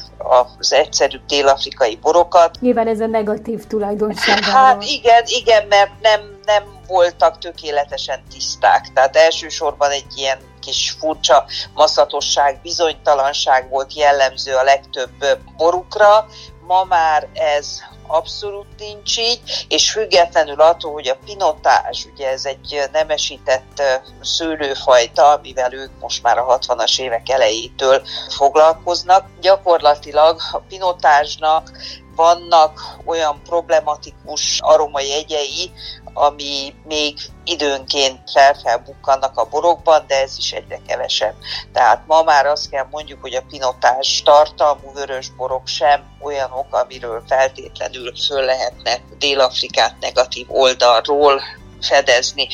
az 0.58 0.74
egyszerű 0.74 1.18
dél-afrikai 1.28 1.98
borokat. 2.02 2.58
Nyilván 2.60 2.88
ez 2.88 3.00
a 3.00 3.08
negatív 3.08 3.66
tulajdonság. 3.68 4.44
Hát 4.44 4.84
igen, 4.84 5.24
igen, 5.26 5.68
mert 5.68 5.92
nem, 6.02 6.22
nem 6.46 6.64
voltak 6.92 7.38
tökéletesen 7.38 8.24
tiszták. 8.30 8.94
Tehát 8.94 9.16
elsősorban 9.16 9.92
egy 9.92 10.18
ilyen 10.18 10.40
kis 10.60 10.96
furcsa 11.00 11.46
maszatosság, 11.74 12.60
bizonytalanság 12.62 13.70
volt 13.70 13.94
jellemző 13.94 14.56
a 14.56 14.64
legtöbb 14.64 15.40
borukra. 15.58 16.28
Ma 16.68 16.84
már 16.84 17.28
ez 17.34 17.80
abszolút 18.08 18.68
nincs 18.78 19.18
így, 19.18 19.66
és 19.68 19.92
függetlenül 19.92 20.62
attól, 20.62 20.92
hogy 20.92 21.08
a 21.08 21.18
pinotás, 21.26 22.08
ugye 22.14 22.30
ez 22.30 22.46
egy 22.46 22.82
nemesített 22.92 23.82
szőlőfajta, 24.22 25.32
amivel 25.32 25.74
ők 25.74 25.92
most 26.00 26.24
már 26.24 26.38
a 26.38 26.58
60-as 26.60 27.00
évek 27.00 27.30
elejétől 27.30 28.02
foglalkoznak, 28.30 29.26
gyakorlatilag 29.42 30.42
a 30.52 30.58
pinotásnak 30.58 31.72
vannak 32.16 32.98
olyan 33.06 33.42
problematikus 33.44 34.60
aromai 34.62 35.08
jegyei, 35.08 35.72
ami 36.14 36.74
még 36.84 37.18
időnként 37.44 38.20
felfelbukkannak 38.32 39.38
a 39.38 39.48
borokban, 39.50 40.04
de 40.08 40.22
ez 40.22 40.38
is 40.38 40.52
egyre 40.52 40.80
kevesebb. 40.88 41.36
Tehát 41.74 42.04
ma 42.08 42.24
már 42.24 42.46
azt 42.46 42.70
kell 42.70 42.88
mondjuk, 42.92 43.22
hogy 43.22 43.34
a 43.36 43.44
pinotás 43.50 44.22
tartalmú 44.26 44.94
vörös 44.94 45.30
borok 45.30 45.68
sem 45.68 46.04
olyanok, 46.22 46.76
amiről 46.76 47.24
feltétlenül 47.28 48.14
föl 48.28 48.46
lehetne 48.46 49.00
Dél-Afrikát 49.18 49.96
negatív 50.00 50.46
oldalról 50.50 51.42
fedezni. 51.82 52.48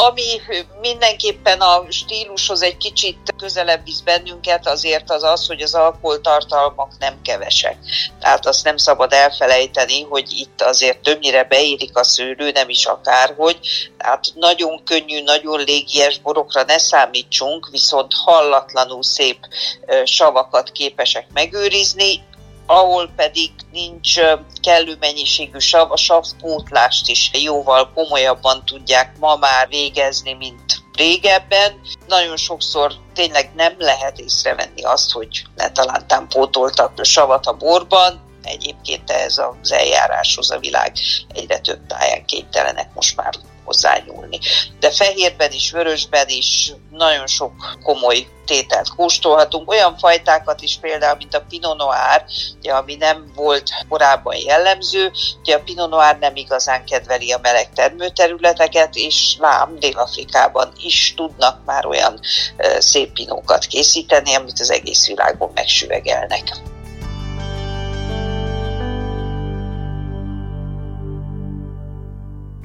Ami 0.00 0.40
mindenképpen 0.80 1.60
a 1.60 1.84
stílushoz 1.88 2.62
egy 2.62 2.76
kicsit 2.76 3.34
közelebb 3.38 3.84
visz 3.84 4.00
bennünket, 4.00 4.66
azért 4.66 5.10
az 5.10 5.22
az, 5.22 5.46
hogy 5.46 5.62
az 5.62 5.74
alkoholtartalmak 5.74 6.92
nem 6.98 7.20
kevesek. 7.22 7.76
Tehát 8.20 8.46
azt 8.46 8.64
nem 8.64 8.76
szabad 8.76 9.12
elfelejteni, 9.12 10.02
hogy 10.02 10.32
itt 10.32 10.62
azért 10.62 10.98
többnyire 10.98 11.44
beérik 11.44 11.96
a 11.96 12.04
szőlő, 12.04 12.50
nem 12.50 12.68
is 12.68 12.84
akárhogy. 12.84 13.58
Tehát 13.96 14.24
nagyon 14.34 14.84
könnyű, 14.84 15.22
nagyon 15.22 15.64
légies 15.64 16.18
borokra 16.18 16.62
ne 16.62 16.78
számítsunk, 16.78 17.68
viszont 17.70 18.12
hallatlanul 18.24 19.02
szép 19.02 19.38
savakat 20.04 20.72
képesek 20.72 21.26
megőrizni, 21.32 22.26
ahol 22.70 23.10
pedig 23.16 23.50
nincs 23.72 24.20
kellő 24.62 24.96
mennyiségű 25.00 25.58
sav, 25.58 25.90
a 25.90 25.96
savpótlást 25.96 27.08
is 27.08 27.30
jóval 27.32 27.92
komolyabban 27.94 28.64
tudják 28.64 29.18
ma 29.18 29.36
már 29.36 29.68
végezni, 29.68 30.32
mint 30.32 30.82
régebben. 30.92 31.80
Nagyon 32.06 32.36
sokszor 32.36 32.92
tényleg 33.14 33.50
nem 33.54 33.74
lehet 33.78 34.18
észrevenni 34.18 34.82
azt, 34.82 35.10
hogy 35.10 35.44
ne 35.56 35.70
talán 35.70 36.28
pótoltak 36.28 37.04
savat 37.04 37.46
a 37.46 37.52
borban, 37.52 38.26
egyébként 38.42 39.10
ez 39.10 39.38
az 39.38 39.72
eljáráshoz 39.72 40.50
a 40.50 40.58
világ 40.58 40.92
egyre 41.28 41.58
több 41.58 41.86
táján 41.86 42.24
képtelenek 42.24 42.94
most 42.94 43.16
már 43.16 43.34
hozzányúlni. 43.68 44.38
De 44.80 44.90
fehérben 44.90 45.52
is, 45.52 45.70
vörösben 45.70 46.28
is 46.28 46.72
nagyon 46.90 47.26
sok 47.26 47.52
komoly 47.82 48.26
tételt 48.46 48.88
kóstolhatunk, 48.96 49.70
olyan 49.70 49.96
fajtákat 49.98 50.62
is 50.62 50.78
például, 50.80 51.16
mint 51.16 51.34
a 51.34 51.44
Pinot 51.48 51.76
Noir, 51.76 52.24
ugye, 52.58 52.72
ami 52.72 52.94
nem 52.94 53.32
volt 53.34 53.70
korábban 53.88 54.36
jellemző, 54.36 55.12
ugye 55.40 55.54
a 55.54 55.60
Pinot 55.60 55.90
Noir 55.90 56.18
nem 56.18 56.36
igazán 56.36 56.84
kedveli 56.84 57.32
a 57.32 57.38
meleg 57.42 57.72
termőterületeket, 57.72 58.94
és 58.94 59.36
lám 59.38 59.78
Dél-Afrikában 59.78 60.72
is 60.82 61.14
tudnak 61.16 61.64
már 61.64 61.86
olyan 61.86 62.20
szép 62.78 63.12
pinókat 63.12 63.64
készíteni, 63.64 64.34
amit 64.34 64.60
az 64.60 64.70
egész 64.70 65.06
világon 65.06 65.50
megsüvegelnek. 65.54 66.42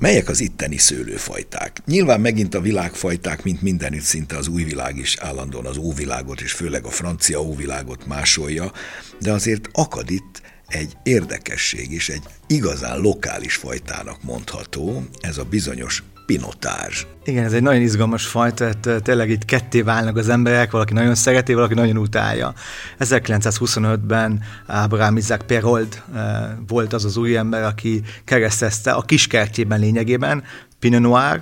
Melyek 0.03 0.29
az 0.29 0.39
itteni 0.39 0.77
szőlőfajták? 0.77 1.81
Nyilván 1.85 2.21
megint 2.21 2.55
a 2.55 2.61
világfajták, 2.61 3.43
mint 3.43 3.61
mindenütt 3.61 4.01
szinte 4.01 4.37
az 4.37 4.47
új 4.47 4.63
világ 4.63 4.97
is 4.97 5.17
állandóan 5.17 5.65
az 5.65 5.77
óvilágot, 5.77 6.41
és 6.41 6.51
főleg 6.51 6.85
a 6.85 6.89
francia 6.89 7.41
óvilágot 7.41 8.05
másolja, 8.05 8.71
de 9.19 9.31
azért 9.31 9.69
akad 9.71 10.11
itt 10.11 10.41
egy 10.67 10.97
érdekesség 11.03 11.91
is, 11.91 12.09
egy 12.09 12.23
igazán 12.47 12.99
lokális 12.99 13.55
fajtának 13.55 14.23
mondható, 14.23 15.03
ez 15.21 15.37
a 15.37 15.43
bizonyos 15.43 16.03
pinotázs. 16.33 17.05
Igen, 17.23 17.43
ez 17.43 17.53
egy 17.53 17.61
nagyon 17.61 17.81
izgalmas 17.81 18.25
fajta, 18.25 18.73
tehát 18.73 19.03
tényleg 19.03 19.29
itt 19.29 19.45
ketté 19.45 19.81
válnak 19.81 20.17
az 20.17 20.29
emberek, 20.29 20.71
valaki 20.71 20.93
nagyon 20.93 21.15
szereti, 21.15 21.53
valaki 21.53 21.73
nagyon 21.73 21.97
utálja. 21.97 22.53
1925-ben 22.99 24.41
Abraham 24.67 25.17
Isaac 25.17 25.45
Perold 25.45 26.03
volt 26.67 26.93
az 26.93 27.05
az 27.05 27.17
új 27.17 27.37
ember, 27.37 27.63
aki 27.63 28.01
keresztezte 28.23 28.91
a 28.91 29.01
kiskertjében 29.01 29.79
lényegében 29.79 30.43
Pinot 30.79 31.01
Noir, 31.01 31.41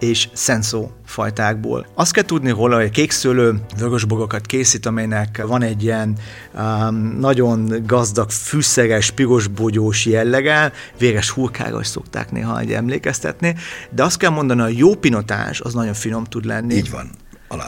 és 0.00 0.28
szenszó 0.32 0.90
fajtákból. 1.06 1.86
Azt 1.94 2.12
kell 2.12 2.24
tudni 2.24 2.50
róla, 2.50 2.76
hogy 2.76 2.84
a 2.84 2.90
kékszőlő 2.90 3.60
vörösbogokat 3.78 4.46
készít, 4.46 4.86
amelynek 4.86 5.42
van 5.46 5.62
egy 5.62 5.82
ilyen 5.82 6.16
um, 6.54 7.16
nagyon 7.18 7.82
gazdag, 7.86 8.30
fűszeres, 8.30 9.10
pirosbogyós 9.10 10.06
jellege, 10.06 10.72
véres 10.98 11.30
hurkára 11.30 11.80
is 11.80 11.86
szokták 11.86 12.32
néha 12.32 12.60
egy 12.60 12.72
emlékeztetni, 12.72 13.54
de 13.90 14.02
azt 14.02 14.18
kell 14.18 14.30
mondani, 14.30 14.60
a 14.60 14.68
jó 14.68 14.94
pinotás 14.94 15.60
az 15.60 15.74
nagyon 15.74 15.94
finom 15.94 16.24
tud 16.24 16.44
lenni. 16.44 16.74
Így 16.74 16.90
van. 16.90 17.10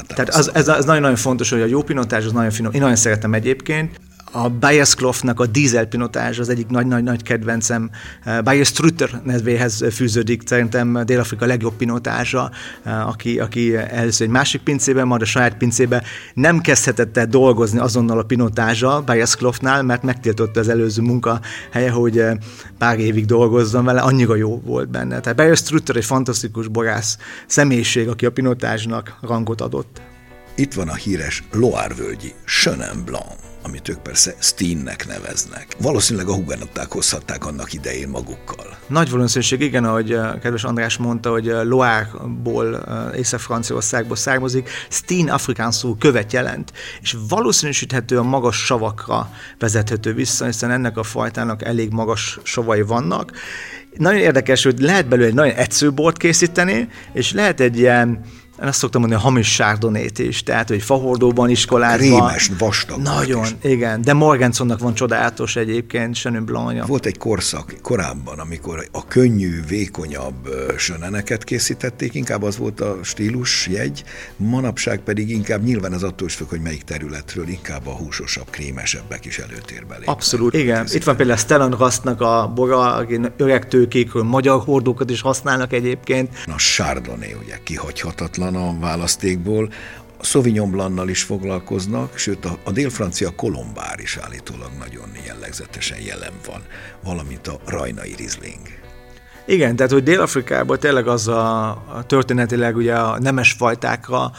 Tehát 0.06 0.28
az, 0.28 0.54
ez, 0.54 0.68
ez 0.68 0.84
nagyon-nagyon 0.84 1.16
fontos, 1.16 1.50
hogy 1.50 1.60
a 1.60 1.66
jó 1.66 1.82
pinotás 1.82 2.24
az 2.24 2.32
nagyon 2.32 2.50
finom. 2.50 2.72
Én 2.72 2.80
nagyon 2.80 2.96
szeretem 2.96 3.34
egyébként 3.34 4.00
a 4.32 4.48
Bayersklofnak 4.48 5.40
a 5.40 5.46
dízel 5.46 5.86
pinotázs 5.86 6.38
az 6.38 6.48
egyik 6.48 6.68
nagy-nagy-nagy 6.68 7.22
kedvencem. 7.22 7.90
Eh, 8.24 8.42
Bayer 8.42 8.64
Strutter 8.64 9.20
nevéhez 9.24 9.84
fűződik 9.92 10.42
szerintem 10.44 11.04
Dél-Afrika 11.04 11.46
legjobb 11.46 11.74
pinotázsa, 11.74 12.50
eh, 12.82 13.08
aki, 13.08 13.38
aki 13.38 13.76
először 13.76 14.26
egy 14.26 14.32
másik 14.32 14.60
pincében, 14.60 15.06
majd 15.06 15.22
a 15.22 15.24
saját 15.24 15.56
pincébe 15.56 16.02
nem 16.34 16.60
kezdhetett 16.60 17.16
el 17.16 17.26
dolgozni 17.26 17.78
azonnal 17.78 18.18
a 18.18 18.22
pinotázsa 18.22 19.02
Bayersklofnál, 19.06 19.82
mert 19.82 20.02
megtiltotta 20.02 20.60
az 20.60 20.68
előző 20.68 21.02
munkahelye, 21.02 21.90
hogy 21.90 22.18
eh, 22.18 22.36
pár 22.78 22.98
évig 22.98 23.24
dolgozzon 23.24 23.84
vele, 23.84 24.00
annyira 24.00 24.36
jó 24.36 24.60
volt 24.64 24.90
benne. 24.90 25.20
Tehát 25.20 25.36
Bayer 25.36 25.56
Strutter 25.56 25.96
egy 25.96 26.04
fantasztikus 26.04 26.68
borász 26.68 27.18
személyiség, 27.46 28.08
aki 28.08 28.26
a 28.26 28.30
pinotázsnak 28.30 29.16
rangot 29.20 29.60
adott. 29.60 30.00
Itt 30.54 30.74
van 30.74 30.88
a 30.88 30.94
híres 30.94 31.44
Loire-völgyi 31.52 32.32
Chenin 32.46 33.04
Blanc 33.04 33.51
amit 33.62 33.88
ők 33.88 33.98
persze 33.98 34.34
Steennek 34.38 35.06
neveznek. 35.06 35.66
Valószínűleg 35.80 36.28
a 36.28 36.34
hugenották 36.34 36.92
hozhatták 36.92 37.46
annak 37.46 37.72
idején 37.72 38.08
magukkal. 38.08 38.76
Nagy 38.86 39.10
valószínűség, 39.10 39.60
igen, 39.60 39.84
ahogy 39.84 40.18
kedves 40.42 40.64
András 40.64 40.96
mondta, 40.96 41.30
hogy 41.30 41.44
Loire-ból, 41.44 42.84
Észak-Franciaországból 43.16 44.16
származik, 44.16 44.68
Steen 44.88 45.28
afrikán 45.28 45.70
szó 45.70 45.94
követ 45.94 46.32
jelent, 46.32 46.72
és 47.00 47.16
valószínűsíthető 47.28 48.18
a 48.18 48.22
magas 48.22 48.56
savakra 48.56 49.30
vezethető 49.58 50.14
vissza, 50.14 50.44
hiszen 50.44 50.70
ennek 50.70 50.96
a 50.96 51.02
fajtának 51.02 51.62
elég 51.62 51.90
magas 51.90 52.38
savai 52.42 52.82
vannak. 52.82 53.32
Nagyon 53.96 54.20
érdekes, 54.20 54.62
hogy 54.62 54.78
lehet 54.78 55.08
belőle 55.08 55.28
egy 55.28 55.34
nagyon 55.34 55.54
egyszerű 55.54 55.90
bort 55.90 56.16
készíteni, 56.16 56.88
és 57.12 57.32
lehet 57.32 57.60
egy 57.60 57.78
ilyen 57.78 58.20
én 58.62 58.68
azt 58.68 58.78
szoktam 58.78 59.00
mondani, 59.00 59.20
a 59.22 59.24
hamis 59.24 59.52
sárdonét 59.52 60.18
is, 60.18 60.42
tehát, 60.42 60.68
hogy 60.68 60.82
fahordóban 60.82 61.50
iskolázva. 61.50 62.04
Rémes, 62.04 62.50
vastag. 62.58 63.00
Nagyon, 63.00 63.44
is. 63.44 63.70
igen. 63.70 64.02
De 64.02 64.12
Morgansonnak 64.12 64.78
van 64.78 64.94
csodálatos 64.94 65.56
egyébként 65.56 66.14
Chenin 66.14 66.44
Blancja. 66.44 66.84
Volt 66.84 67.06
egy 67.06 67.18
korszak 67.18 67.74
korábban, 67.82 68.38
amikor 68.38 68.88
a 68.92 69.06
könnyű, 69.06 69.62
vékonyabb 69.68 70.48
söneneket 70.76 71.44
készítették, 71.44 72.14
inkább 72.14 72.42
az 72.42 72.56
volt 72.56 72.80
a 72.80 72.98
stílus 73.02 73.66
jegy, 73.66 74.04
manapság 74.36 74.98
pedig 74.98 75.30
inkább 75.30 75.62
nyilván 75.62 75.92
az 75.92 76.02
attól 76.02 76.28
is 76.28 76.34
függ, 76.34 76.48
hogy 76.48 76.60
melyik 76.60 76.82
területről, 76.82 77.48
inkább 77.48 77.86
a 77.86 77.90
húsosabb, 77.90 78.50
krémesebbek 78.50 79.24
is 79.24 79.38
előtérbe 79.38 79.94
lépnek. 79.94 80.08
Abszolút, 80.08 80.54
igen. 80.54 80.86
Itt 80.92 81.04
van 81.04 81.16
például 81.16 81.38
Stellan 81.38 81.70
Rastnak 81.70 82.20
a 82.20 82.52
bora, 82.54 83.06
öreg 83.36 83.68
tőkékről 83.68 84.22
magyar 84.22 84.60
hordókat 84.60 85.10
is 85.10 85.20
használnak 85.20 85.72
egyébként. 85.72 86.28
A 86.46 86.56
Chardonnay 86.56 87.36
ugye 87.44 87.58
kihagyhatatlan, 87.62 88.51
van 88.52 88.68
a 88.68 88.80
választékból, 88.80 89.72
Sauvignon 90.20 90.70
Blannal 90.70 91.08
is 91.08 91.22
foglalkoznak, 91.22 92.16
sőt 92.16 92.44
a, 92.44 92.58
a 92.64 92.70
dél-francia 92.70 93.30
kolombár 93.30 93.98
is 94.00 94.16
állítólag 94.16 94.70
nagyon 94.78 95.08
jellegzetesen 95.26 95.98
jelen 96.00 96.32
van, 96.46 96.62
valamint 97.04 97.46
a 97.46 97.60
rajnai 97.66 98.14
rizling. 98.16 98.60
Igen, 99.46 99.76
tehát 99.76 99.92
hogy 99.92 100.02
Dél-Afrikában 100.02 100.78
tényleg 100.78 101.06
az 101.06 101.28
a, 101.28 101.68
a 101.70 102.04
történetileg 102.06 102.76
ugye 102.76 102.94
a 102.94 103.18
nemes 103.18 103.52
fajtákra 103.52 104.30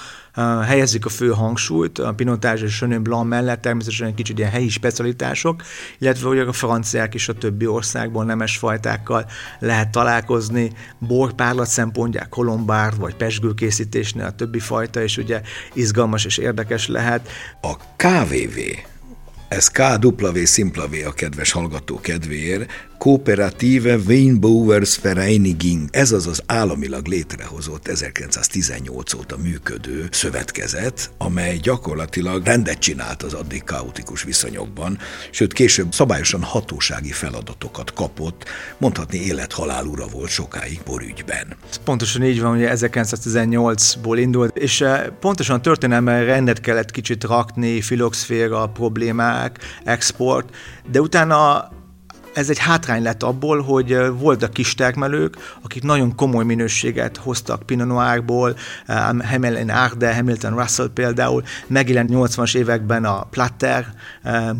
helyezik 0.41 1.05
a 1.05 1.09
fő 1.09 1.29
hangsúlyt, 1.29 1.99
a 1.99 2.13
pinotázs 2.13 2.61
és 2.61 2.77
Chenin 2.77 3.03
Blanc 3.03 3.27
mellett 3.27 3.61
természetesen 3.61 4.07
egy 4.07 4.13
kicsit 4.13 4.37
ilyen 4.37 4.51
helyi 4.51 4.69
specialitások, 4.69 5.61
illetve 5.97 6.27
ugye 6.29 6.43
a 6.43 6.51
franciák 6.51 7.13
is 7.13 7.29
a 7.29 7.33
többi 7.33 7.67
országból 7.67 8.25
nemes 8.25 8.57
fajtákkal 8.57 9.25
lehet 9.59 9.89
találkozni, 9.89 10.71
borpárlat 10.99 11.67
szempontják, 11.67 12.29
kolombár 12.29 12.93
vagy 12.95 13.15
pesgőkészítésnél 13.15 14.25
a 14.25 14.31
többi 14.31 14.59
fajta, 14.59 15.01
és 15.01 15.17
ugye 15.17 15.41
izgalmas 15.73 16.25
és 16.25 16.37
érdekes 16.37 16.87
lehet. 16.87 17.29
A 17.61 17.75
KVV 17.95 18.59
ez 19.47 19.67
KW 19.67 20.45
Simplavé 20.45 21.03
a 21.03 21.11
kedves 21.11 21.51
hallgató 21.51 21.99
kedvéért, 21.99 22.71
Kooperative 23.03 23.97
Weinbauers 24.07 24.99
Vereiniging. 24.99 25.89
Ez 25.91 26.11
az 26.11 26.27
az 26.27 26.43
államilag 26.45 27.07
létrehozott 27.07 27.87
1918 27.87 29.13
óta 29.13 29.37
működő 29.37 30.07
szövetkezet, 30.11 31.11
amely 31.17 31.57
gyakorlatilag 31.57 32.45
rendet 32.45 32.79
csinált 32.79 33.23
az 33.23 33.33
addig 33.33 33.63
kaotikus 33.63 34.23
viszonyokban, 34.23 34.97
sőt 35.31 35.53
később 35.53 35.93
szabályosan 35.93 36.43
hatósági 36.43 37.11
feladatokat 37.11 37.93
kapott, 37.93 38.45
mondhatni 38.77 39.17
élet-halál 39.17 39.85
ura 39.85 40.05
volt 40.07 40.29
sokáig 40.29 40.79
borügyben. 40.85 41.55
Pontosan 41.83 42.23
így 42.23 42.41
van, 42.41 42.55
hogy 42.55 42.67
1918-ból 42.69 44.15
indult, 44.19 44.57
és 44.57 44.81
eh, 44.81 45.03
pontosan 45.19 45.61
történelme 45.61 46.23
rendet 46.23 46.61
kellett 46.61 46.91
kicsit 46.91 47.23
rakni, 47.23 47.81
filoxféra 47.81 48.67
problémák, 48.67 49.59
export, 49.83 50.55
de 50.91 51.01
utána 51.01 51.71
ez 52.33 52.49
egy 52.49 52.57
hátrány 52.57 53.03
lett 53.03 53.23
abból, 53.23 53.61
hogy 53.61 53.97
voltak 54.19 54.53
kis 54.53 54.75
termelők, 54.75 55.37
akik 55.61 55.83
nagyon 55.83 56.15
komoly 56.15 56.43
minőséget 56.43 57.17
hoztak 57.17 57.63
Pinot 57.63 57.87
Noirból, 57.87 58.55
Hamilton 59.29 59.69
Arde, 59.69 60.15
Hamilton 60.15 60.55
Russell 60.55 60.89
például, 60.93 61.43
megjelent 61.67 62.09
80-as 62.13 62.55
években 62.55 63.05
a 63.05 63.23
Platter, 63.23 63.85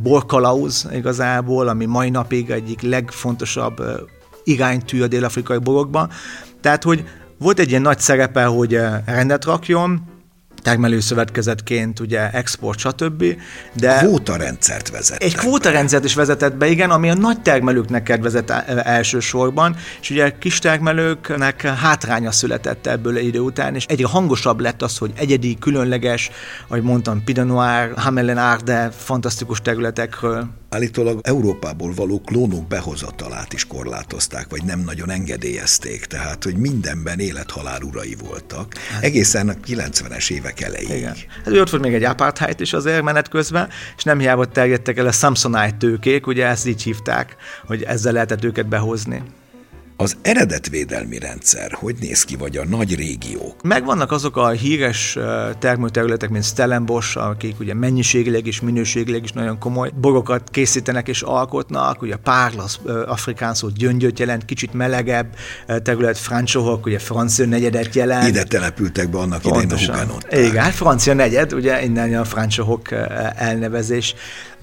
Borkalauz 0.02 0.88
igazából, 0.94 1.68
ami 1.68 1.86
mai 1.86 2.10
napig 2.10 2.50
egyik 2.50 2.82
legfontosabb 2.82 3.82
iránytű 4.44 5.02
a 5.02 5.08
dél-afrikai 5.08 5.58
borokban. 5.58 6.10
Tehát, 6.62 6.84
hogy 6.84 7.08
volt 7.38 7.60
egy 7.60 7.70
ilyen 7.70 7.82
nagy 7.82 8.00
szerepe, 8.00 8.46
hogy 8.46 8.80
rendet 9.06 9.46
rakjon, 9.46 10.13
termelőszövetkezetként, 10.64 12.00
ugye 12.00 12.32
export, 12.32 12.80
stb. 12.80 13.24
De 13.74 13.98
kvótarendszert 13.98 14.90
vezet. 14.90 15.24
Egy 15.24 15.36
kvótarendszert 15.36 16.04
is 16.04 16.16
vezetett 16.16 16.56
be, 16.56 16.68
igen, 16.68 16.90
ami 16.90 17.10
a 17.10 17.14
nagy 17.14 17.42
termelőknek 17.42 18.04
kedvezett 18.04 18.50
elsősorban, 18.50 19.76
és 20.02 20.10
ugye 20.10 20.26
a 20.26 20.38
kis 20.40 20.60
termelőknek 20.60 21.62
hátránya 21.62 22.32
született 22.32 22.88
ebből 22.88 23.18
idő 23.18 23.40
után, 23.40 23.76
és 23.76 23.86
egyre 23.86 24.08
hangosabb 24.08 24.60
lett 24.60 24.82
az, 24.82 24.98
hogy 24.98 25.12
egyedi, 25.16 25.58
különleges, 25.60 26.32
ahogy 26.68 26.82
mondtam, 26.82 27.24
Pinot 27.24 27.48
Noir, 27.48 27.92
Hamelen 27.96 28.38
Arde, 28.38 28.92
fantasztikus 28.92 29.62
területekről 29.62 30.48
Állítólag 30.74 31.20
Európából 31.24 31.94
való 31.94 32.22
klónok 32.22 32.68
behozatalát 32.68 33.54
is 33.54 33.68
korlátozták, 33.68 34.46
vagy 34.50 34.64
nem 34.64 34.80
nagyon 34.80 35.10
engedélyezték, 35.10 36.06
tehát 36.06 36.44
hogy 36.44 36.56
mindenben 36.56 37.20
élethalál 37.20 37.82
urai 37.82 38.16
voltak, 38.28 38.78
hát. 38.78 39.04
egészen 39.04 39.50
a 39.50 39.54
90-es 39.68 40.32
évek 40.32 40.62
elejéig. 40.62 40.98
Igen. 40.98 41.16
Hát 41.46 41.58
ott 41.58 41.70
volt 41.70 41.84
még 41.84 41.94
egy 41.94 42.04
apartheid 42.04 42.62
is 42.62 42.74
azért 42.74 43.02
menet 43.02 43.30
közben, 43.30 43.70
és 43.98 44.04
nem 44.04 44.20
hiába 44.20 44.46
terjedtek 44.46 44.98
el 44.98 45.08
a 45.08 45.12
Samsonite 45.12 45.76
tőkék, 45.78 46.28
ugye 46.28 46.46
ezt 46.46 46.68
így 46.68 46.84
hívták, 46.84 47.36
hogy 47.66 47.84
ezzel 47.84 48.14
lehetett 48.14 48.44
őket 48.44 48.68
behozni. 48.68 49.24
Az 49.98 50.18
eredetvédelmi 50.22 51.20
rendszer 51.20 51.72
hogy 51.72 51.96
néz 52.00 52.24
ki, 52.24 52.36
vagy 52.36 52.58
a 52.58 52.66
nagy 52.66 52.96
régiók? 52.96 53.62
Megvannak 53.64 54.12
azok 54.12 54.38
a 54.38 54.50
híres 54.50 55.18
termőterületek, 55.60 56.30
mint 56.30 56.44
Stellenbosch, 56.44 57.18
akik 57.18 57.60
ugye 57.60 57.74
mennyiségileg 57.74 58.48
és 58.48 58.62
minőségileg 58.62 59.24
is 59.24 59.32
nagyon 59.32 59.60
komoly 59.60 59.92
borokat 59.96 60.50
készítenek 60.50 61.08
és 61.08 61.22
alkotnak, 61.22 62.02
ugye 62.02 62.16
Párlasz, 62.16 62.80
afrikán 63.06 63.54
szó 63.54 63.68
gyöngyöt 63.70 64.20
jelent, 64.20 64.46
kicsit 64.46 64.74
melegebb 64.74 65.36
terület, 65.84 66.18
Francsohok, 66.18 66.86
ugye 66.86 67.00
francia 67.00 67.46
negyedet 67.46 67.96
jelent. 67.96 68.28
Ide 68.28 68.44
települtek 68.44 69.10
be 69.10 69.18
annak 69.18 69.42
Pontosan. 69.42 69.96
idején 69.96 70.10
a. 70.30 70.50
Igen, 70.50 70.64
hát 70.64 70.74
francia 70.74 71.14
negyed, 71.14 71.54
ugye 71.54 71.84
innen 71.84 72.14
a 72.14 72.26
Francsohok 72.26 72.92
elnevezés 73.36 74.16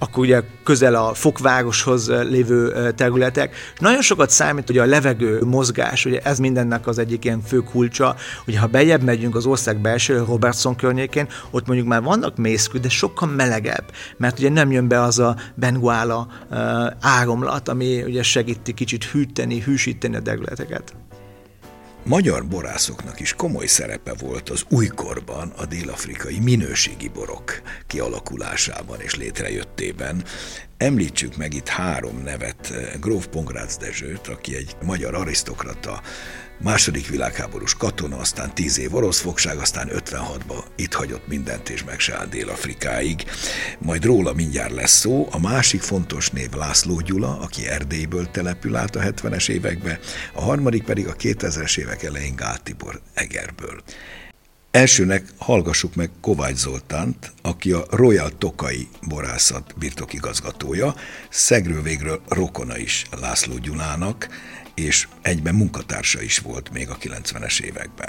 akkor 0.02 0.24
ugye 0.24 0.42
közel 0.64 0.94
a 0.94 1.14
fokvároshoz 1.14 2.08
lévő 2.08 2.90
területek. 2.92 3.54
Nagyon 3.78 4.02
sokat 4.02 4.30
számít 4.30 4.66
hogy 4.66 4.78
a 4.78 4.84
levegő 4.84 5.44
mozgás, 5.44 6.04
ugye 6.04 6.20
ez 6.20 6.38
mindennek 6.38 6.86
az 6.86 6.98
egyik 6.98 7.24
ilyen 7.24 7.40
fő 7.42 7.58
kulcsa, 7.58 8.16
hogy 8.44 8.56
ha 8.56 8.66
bejebb 8.66 9.02
megyünk 9.02 9.36
az 9.36 9.46
ország 9.46 9.80
belső, 9.80 10.24
Robertson 10.24 10.76
környékén, 10.76 11.28
ott 11.50 11.66
mondjuk 11.66 11.88
már 11.88 12.02
vannak 12.02 12.36
mészkű, 12.36 12.78
de 12.78 12.88
sokkal 12.88 13.28
melegebb, 13.28 13.84
mert 14.16 14.38
ugye 14.38 14.48
nem 14.48 14.70
jön 14.70 14.88
be 14.88 15.00
az 15.02 15.18
a 15.18 15.36
benguála 15.54 16.28
áramlat, 17.00 17.68
ami 17.68 18.02
ugye 18.02 18.22
segíti 18.22 18.74
kicsit 18.74 19.04
hűteni, 19.04 19.60
hűsíteni 19.60 20.16
a 20.16 20.22
területeket. 20.22 20.94
Magyar 22.10 22.46
borászoknak 22.46 23.20
is 23.20 23.34
komoly 23.34 23.66
szerepe 23.66 24.14
volt 24.14 24.48
az 24.48 24.64
újkorban 24.68 25.52
a 25.56 25.66
dél-afrikai 25.66 26.38
minőségi 26.38 27.08
borok 27.08 27.62
kialakulásában 27.86 29.00
és 29.00 29.14
létrejöttében. 29.14 30.24
Említsük 30.80 31.36
meg 31.36 31.54
itt 31.54 31.68
három 31.68 32.22
nevet, 32.22 32.72
Gróf 33.00 33.26
Pongrácz 33.26 33.76
Dezsőt, 33.76 34.28
aki 34.28 34.56
egy 34.56 34.76
magyar 34.82 35.14
arisztokrata, 35.14 36.02
második 36.62 37.08
világháborús 37.08 37.74
katona, 37.74 38.16
aztán 38.16 38.54
tíz 38.54 38.78
év 38.78 38.94
orosz 38.94 39.20
fogság, 39.20 39.58
aztán 39.58 39.90
56-ba 39.92 40.64
itt 40.76 40.92
hagyott 40.92 41.26
mindent 41.26 41.68
és 41.68 41.84
meg 41.84 42.00
se 42.00 42.16
áll 42.16 42.26
Dél-Afrikáig. 42.26 43.24
Majd 43.78 44.04
róla 44.04 44.32
mindjárt 44.32 44.72
lesz 44.72 44.98
szó. 44.98 45.28
A 45.30 45.40
másik 45.40 45.80
fontos 45.80 46.30
név 46.30 46.50
László 46.50 47.00
Gyula, 47.00 47.38
aki 47.40 47.68
Erdélyből 47.68 48.30
települ 48.30 48.76
át 48.76 48.96
a 48.96 49.00
70-es 49.00 49.48
évekbe, 49.48 49.98
a 50.32 50.40
harmadik 50.40 50.84
pedig 50.84 51.06
a 51.06 51.16
2000-es 51.16 51.78
évek 51.78 52.02
elején 52.02 52.36
Gál 52.36 52.58
Tibor 52.62 53.00
Egerből. 53.14 53.82
Elsőnek 54.70 55.24
hallgassuk 55.38 55.94
meg 55.94 56.10
Kovács 56.20 56.56
Zoltánt, 56.56 57.32
aki 57.42 57.72
a 57.72 57.84
Royal 57.90 58.30
Tokai 58.38 58.88
borászat 59.08 59.74
birtokigazgatója, 59.78 60.94
szegről 61.28 61.82
végről 61.82 62.20
rokona 62.28 62.78
is 62.78 63.06
László 63.20 63.58
Gyulának, 63.58 64.28
és 64.74 65.08
egyben 65.22 65.54
munkatársa 65.54 66.22
is 66.22 66.38
volt 66.38 66.70
még 66.72 66.88
a 66.88 66.96
90-es 66.96 67.60
években. 67.60 68.08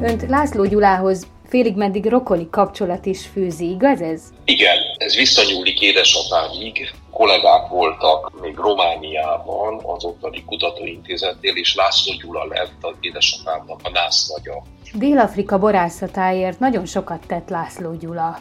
Önt 0.00 0.28
László 0.28 0.64
Gyulához 0.66 1.26
félig 1.48 1.76
meddig 1.76 2.04
rokoni 2.04 2.48
kapcsolat 2.50 3.06
is 3.06 3.26
fűzi, 3.32 3.70
igaz 3.70 4.00
ez? 4.00 4.22
Igen, 4.44 4.76
ez 4.96 5.16
visszanyúlik 5.16 5.80
édesapámig. 5.80 6.92
Kollégák 7.14 7.68
voltak 7.68 8.40
még 8.40 8.56
Romániában, 8.56 9.80
az 9.84 10.04
ottani 10.04 10.44
kutatóintézetnél, 10.44 11.56
és 11.56 11.74
László 11.74 12.12
Gyula 12.22 12.44
lett 12.44 12.72
az 12.80 12.94
édesapámnak 13.00 13.80
a 13.82 13.90
nászlagya. 13.90 14.62
Dél-Afrika 14.94 15.58
borászatáért 15.58 16.58
nagyon 16.58 16.86
sokat 16.86 17.26
tett 17.26 17.48
László 17.48 17.92
Gyula. 17.94 18.38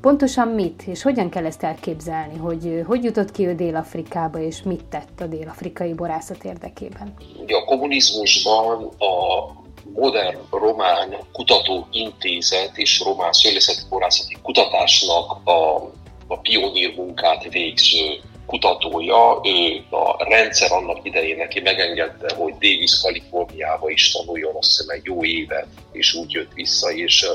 Pontosan 0.00 0.48
mit, 0.48 0.82
és 0.86 1.02
hogyan 1.02 1.28
kell 1.28 1.44
ezt 1.44 1.62
elképzelni, 1.62 2.36
hogy 2.38 2.82
hogy 2.86 3.04
jutott 3.04 3.30
ki 3.30 3.46
ő 3.46 3.54
Dél-Afrikába, 3.54 4.38
és 4.38 4.62
mit 4.62 4.84
tett 4.84 5.20
a 5.20 5.26
dél-afrikai 5.26 5.94
borászat 5.94 6.44
érdekében? 6.44 7.14
a 7.46 7.64
kommunizmusban 7.64 8.88
a 8.98 9.52
modern 9.94 10.38
román 10.50 11.16
kutatóintézet 11.32 12.70
és 12.74 13.02
román 13.04 13.32
szőlészeti 13.32 13.82
borászati 13.88 14.36
kutatásnak 14.42 15.46
a, 15.48 15.90
a 16.26 16.38
pionír 16.38 16.94
munkát 16.96 17.52
végző 17.52 18.20
kutatója, 18.46 19.40
ő 19.44 19.84
a 19.90 20.24
rendszer 20.28 20.72
annak 20.72 20.98
idején 21.02 21.36
neki 21.36 21.60
megengedte, 21.60 22.34
hogy 22.34 22.52
Davis 22.52 23.00
Kaliforniába 23.02 23.90
is 23.90 24.10
tanuljon, 24.10 24.54
azt 24.54 24.68
hiszem 24.68 24.96
egy 24.96 25.04
jó 25.04 25.24
évet, 25.24 25.66
és 25.92 26.14
úgy 26.14 26.30
jött 26.30 26.52
vissza, 26.52 26.90
és 26.90 27.26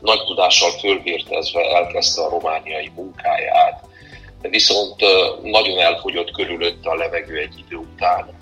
nagy 0.00 0.24
tudással 0.24 0.70
fölvértezve 0.70 1.60
elkezdte 1.60 2.22
a 2.22 2.28
romániai 2.28 2.90
munkáját, 2.94 3.84
viszont 4.40 4.94
nagyon 5.42 5.78
elfogyott 5.78 6.30
körülötte 6.30 6.90
a 6.90 6.94
levegő 6.94 7.36
egy 7.36 7.64
idő 7.66 7.76
után, 7.76 8.41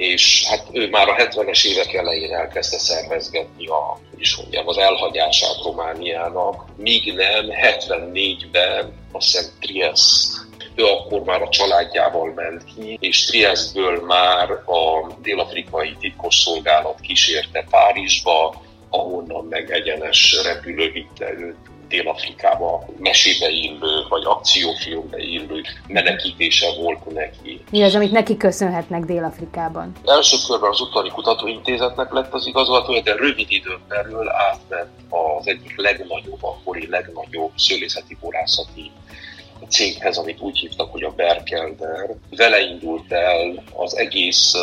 és 0.00 0.46
hát 0.48 0.66
ő 0.72 0.88
már 0.88 1.08
a 1.08 1.14
70-es 1.14 1.64
évek 1.64 1.94
elején 1.94 2.34
elkezdte 2.34 2.78
szervezgetni 2.78 3.66
a, 3.66 3.98
is 4.16 4.36
mondjam, 4.36 4.68
az 4.68 4.78
elhagyását 4.78 5.62
Romániának, 5.64 6.64
míg 6.76 7.14
nem 7.14 7.46
74-ben 7.76 8.92
azt 9.12 9.26
hiszem 9.26 9.50
Trieste. 9.60 10.38
Ő 10.74 10.84
akkor 10.84 11.22
már 11.22 11.42
a 11.42 11.48
családjával 11.48 12.32
ment 12.34 12.64
ki, 12.64 12.96
és 13.00 13.24
Triestből 13.24 14.04
már 14.06 14.50
a 14.50 15.12
dél-afrikai 15.22 15.96
titkosszolgálat 16.00 17.00
kísérte 17.00 17.64
Párizsba, 17.70 18.62
ahonnan 18.90 19.44
meg 19.44 19.70
egyenes 19.70 20.42
repülő 20.44 20.90
vitte 20.90 21.32
őt 21.32 21.69
Dél-Afrikába 21.90 22.84
mesébe 22.98 23.48
illő, 23.48 24.06
vagy 24.08 24.22
akciófilmbe 24.24 25.18
illő 25.18 25.62
menekítése 25.86 26.66
volt 26.80 27.12
neki. 27.12 27.64
Mi 27.70 27.82
az, 27.82 27.94
amit 27.94 28.12
neki 28.12 28.36
köszönhetnek 28.36 29.04
Dél-Afrikában? 29.04 29.92
Első 30.04 30.36
körben 30.46 30.70
az 30.70 30.80
Utari 30.80 31.08
Kutatóintézetnek 31.08 32.12
lett 32.12 32.32
az 32.32 32.46
igazgatója, 32.46 33.00
de 33.00 33.14
rövid 33.14 33.50
időn 33.50 33.80
belül 33.88 34.28
átment 34.28 34.90
az 35.08 35.46
egyik 35.46 35.72
legnagyobb, 35.76 36.42
akkori 36.44 36.86
legnagyobb 36.88 37.50
szőlészeti 37.56 38.16
borászati 38.20 38.90
céghez, 39.68 40.16
amit 40.16 40.40
úgy 40.40 40.58
hívtak, 40.58 40.92
hogy 40.92 41.02
a 41.02 41.10
Berkelder. 41.10 42.10
Vele 42.36 42.60
indult 42.60 43.12
el 43.12 43.62
az 43.76 43.96
egész 43.96 44.54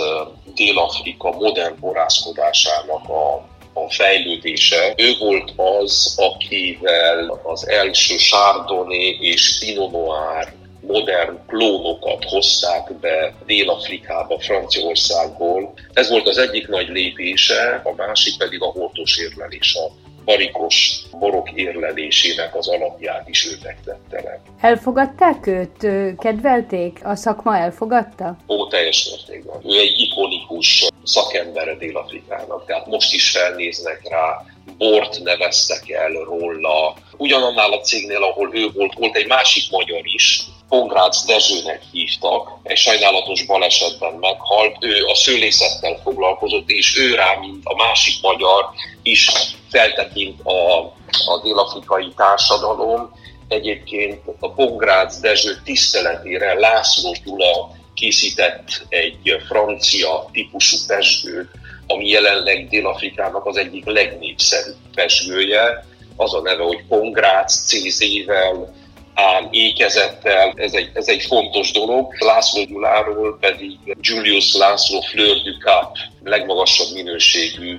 Dél-Afrika 0.55 1.31
modern 1.31 1.79
borászkodásának 1.79 3.09
a 3.09 3.47
a 3.85 3.89
fejlődése. 3.89 4.93
Ő 4.97 5.13
volt 5.19 5.53
az, 5.55 6.15
akivel 6.17 7.41
az 7.43 7.67
első 7.67 8.15
Chardonnay 8.15 9.17
és 9.21 9.57
Pinot 9.59 9.91
Noir 9.91 10.53
modern 10.81 11.45
klónokat 11.47 12.23
hozták 12.23 12.93
be 12.99 13.33
Dél-Afrikába, 13.45 14.39
Franciaországból. 14.39 15.73
Ez 15.93 16.09
volt 16.09 16.27
az 16.27 16.37
egyik 16.37 16.67
nagy 16.67 16.87
lépése, 16.87 17.81
a 17.83 17.93
másik 17.95 18.37
pedig 18.37 18.61
a 18.61 18.65
hortos 18.65 19.17
érlelés, 19.17 19.75
a 19.75 20.06
barikos 20.27 21.01
borok 21.19 21.51
érlelésének 21.51 22.55
az 22.55 22.67
alapját 22.67 23.29
is 23.29 23.45
ő 23.45 23.57
tektette 23.63 24.21
le. 24.21 24.41
Elfogadták 24.61 25.47
őt? 25.47 25.77
Kedvelték? 26.17 26.99
A 27.03 27.15
szakma 27.15 27.57
elfogadta? 27.57 28.37
Ó, 28.47 28.67
teljes 28.67 29.09
mértékben. 29.09 29.61
Ő 29.65 29.79
egy 29.79 29.99
ikonikus 29.99 30.87
szakembere 31.03 31.75
Dél-Afrikának, 31.75 32.65
tehát 32.65 32.87
most 32.87 33.13
is 33.13 33.29
felnéznek 33.29 34.01
rá, 34.09 34.45
bort 34.77 35.19
neveztek 35.23 35.89
el 35.89 36.11
róla. 36.11 36.95
Ugyanannál 37.17 37.71
a 37.71 37.79
cégnél, 37.79 38.23
ahol 38.23 38.49
ő 38.53 38.71
volt, 38.71 38.93
volt 38.93 39.15
egy 39.15 39.27
másik 39.27 39.71
magyar 39.71 40.01
is, 40.03 40.43
Pongrácz 40.69 41.25
Dezsőnek 41.25 41.81
hívtak, 41.91 42.49
egy 42.63 42.77
sajnálatos 42.77 43.45
balesetben 43.45 44.13
meghalt. 44.13 44.75
Ő 44.79 45.05
a 45.05 45.15
szőlészettel 45.15 45.99
foglalkozott, 46.03 46.69
és 46.69 46.97
ő 46.97 47.15
rá, 47.15 47.37
mint 47.39 47.61
a 47.63 47.75
másik 47.75 48.21
magyar 48.21 48.69
is 49.01 49.29
feltekint 49.69 50.41
a, 50.43 50.79
a 51.25 51.41
dél-afrikai 51.43 52.13
társadalom. 52.15 53.11
Egyébként 53.47 54.21
a 54.39 54.49
Pongrácz 54.49 55.19
Dezső 55.19 55.61
tiszteletére 55.63 56.53
László 56.53 57.15
Gyula 57.25 57.71
készített 57.93 58.85
egy 58.89 59.41
francia 59.47 60.29
típusú 60.31 60.77
pesgőt, 60.87 61.49
ami 61.87 62.07
jelenleg 62.07 62.67
Dél-Afrikának 62.69 63.45
az 63.45 63.57
egyik 63.57 63.85
legnépszerűbb 63.85 64.75
pesgője. 64.93 65.85
Az 66.15 66.33
a 66.33 66.41
neve, 66.41 66.63
hogy 66.63 66.85
Pongrác 66.87 67.65
CZ-vel, 67.65 68.75
ám 69.17 69.47
ékezettel, 69.51 70.53
ez 70.55 70.73
egy, 70.73 70.91
ez 70.93 71.07
egy 71.07 71.23
fontos 71.23 71.71
dolog. 71.71 72.13
László 72.19 72.63
Gyuláról 72.63 73.37
pedig 73.39 73.77
Julius 74.01 74.55
László 74.55 75.01
Fleur 75.01 75.35
du 75.35 75.57
Cap 75.57 75.97
legmagasabb 76.23 76.93
minőségű 76.93 77.77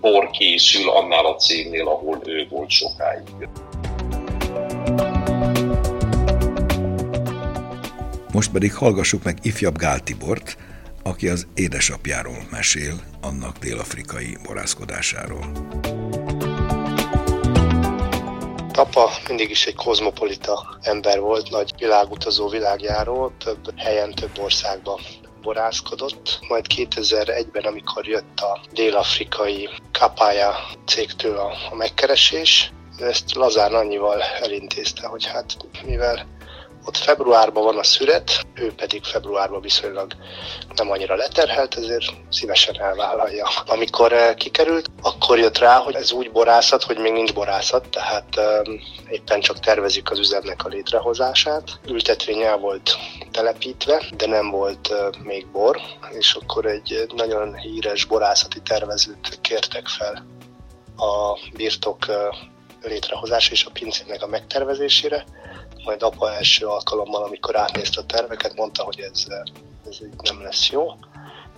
bor 0.00 0.30
készül 0.30 0.90
annál 0.90 1.26
a 1.26 1.34
cégnél, 1.34 1.86
ahol 1.88 2.20
ő 2.24 2.46
volt 2.50 2.70
sokáig. 2.70 3.48
Most 8.32 8.50
pedig 8.50 8.74
hallgassuk 8.74 9.22
meg 9.22 9.38
ifjabb 9.42 9.76
Gál 9.76 10.00
Tibort, 10.00 10.56
aki 11.02 11.28
az 11.28 11.46
édesapjáról 11.54 12.46
mesél, 12.50 12.94
annak 13.20 13.58
dél-afrikai 13.58 14.36
borászkodásáról. 14.46 15.50
Apa 18.80 19.10
mindig 19.28 19.50
is 19.50 19.66
egy 19.66 19.74
kozmopolita 19.74 20.78
ember 20.80 21.20
volt, 21.20 21.50
nagy 21.50 21.72
világutazó 21.78 22.48
világjáró, 22.48 23.32
több 23.44 23.72
helyen, 23.76 24.14
több 24.14 24.38
országban 24.38 25.00
borászkodott. 25.42 26.38
Majd 26.48 26.66
2001-ben, 26.74 27.64
amikor 27.64 28.06
jött 28.06 28.40
a 28.40 28.60
dél-afrikai 28.72 29.68
Kapája 29.92 30.54
cégtől 30.86 31.36
a, 31.36 31.52
a 31.70 31.74
megkeresés, 31.74 32.72
ezt 32.98 33.34
Lazár 33.34 33.74
annyival 33.74 34.22
elintézte, 34.22 35.06
hogy 35.06 35.26
hát 35.26 35.56
mivel 35.86 36.26
ott 36.84 36.96
februárban 36.96 37.64
van 37.64 37.78
a 37.78 37.82
szüret, 37.82 38.46
ő 38.54 38.72
pedig 38.74 39.04
februárban 39.04 39.60
viszonylag 39.60 40.12
nem 40.74 40.90
annyira 40.90 41.14
leterhelt, 41.14 41.74
ezért 41.74 42.04
szívesen 42.30 42.80
elvállalja. 42.80 43.46
Amikor 43.66 44.12
eh, 44.12 44.34
kikerült, 44.34 44.86
akkor 45.02 45.38
jött 45.38 45.58
rá, 45.58 45.76
hogy 45.76 45.94
ez 45.94 46.12
úgy 46.12 46.30
borászat, 46.30 46.82
hogy 46.82 46.98
még 46.98 47.12
nincs 47.12 47.34
borászat, 47.34 47.88
tehát 47.88 48.40
éppen 49.10 49.40
csak 49.40 49.58
tervezik 49.58 50.10
az 50.10 50.18
üzemnek 50.18 50.64
a 50.64 50.68
létrehozását. 50.68 51.80
Ültetvény 51.86 52.58
volt 52.60 52.96
telepítve, 53.30 54.02
de 54.16 54.26
nem 54.26 54.50
volt 54.50 54.88
uh, 54.90 55.22
még 55.22 55.46
bor, 55.46 55.80
és 56.10 56.34
akkor 56.34 56.66
egy 56.66 57.06
nagyon 57.14 57.56
híres 57.56 58.04
borászati 58.04 58.60
tervezőt 58.60 59.38
kértek 59.40 59.88
fel 59.88 60.26
a 60.96 61.38
birtok 61.56 61.98
uh, 62.08 62.16
létrehozás 62.82 63.50
és 63.50 63.64
a 63.64 63.70
pincének 63.70 64.22
a 64.22 64.26
megtervezésére, 64.26 65.24
majd 65.84 66.02
apa 66.02 66.32
első 66.32 66.66
alkalommal, 66.66 67.22
amikor 67.22 67.56
átnézte 67.56 68.00
a 68.00 68.04
terveket, 68.06 68.56
mondta, 68.56 68.82
hogy 68.82 69.00
ez, 69.00 69.26
ez 69.88 70.02
így 70.02 70.14
nem 70.22 70.42
lesz 70.42 70.70
jó, 70.70 70.86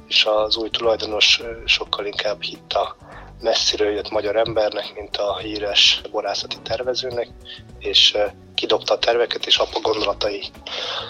és 0.08 0.24
az 0.24 0.56
új 0.56 0.70
tulajdonos 0.70 1.40
sokkal 1.64 2.06
inkább 2.06 2.42
hitt 2.42 2.72
a 2.72 2.96
messziről 3.40 3.92
jött 3.92 4.10
magyar 4.10 4.36
embernek, 4.36 4.94
mint 4.94 5.16
a 5.16 5.36
híres 5.36 6.00
borászati 6.10 6.56
tervezőnek, 6.62 7.28
és 7.78 8.16
kidobta 8.54 8.94
a 8.94 8.98
terveket, 8.98 9.46
és 9.46 9.58
apa 9.58 9.80
gondolatai 9.80 10.42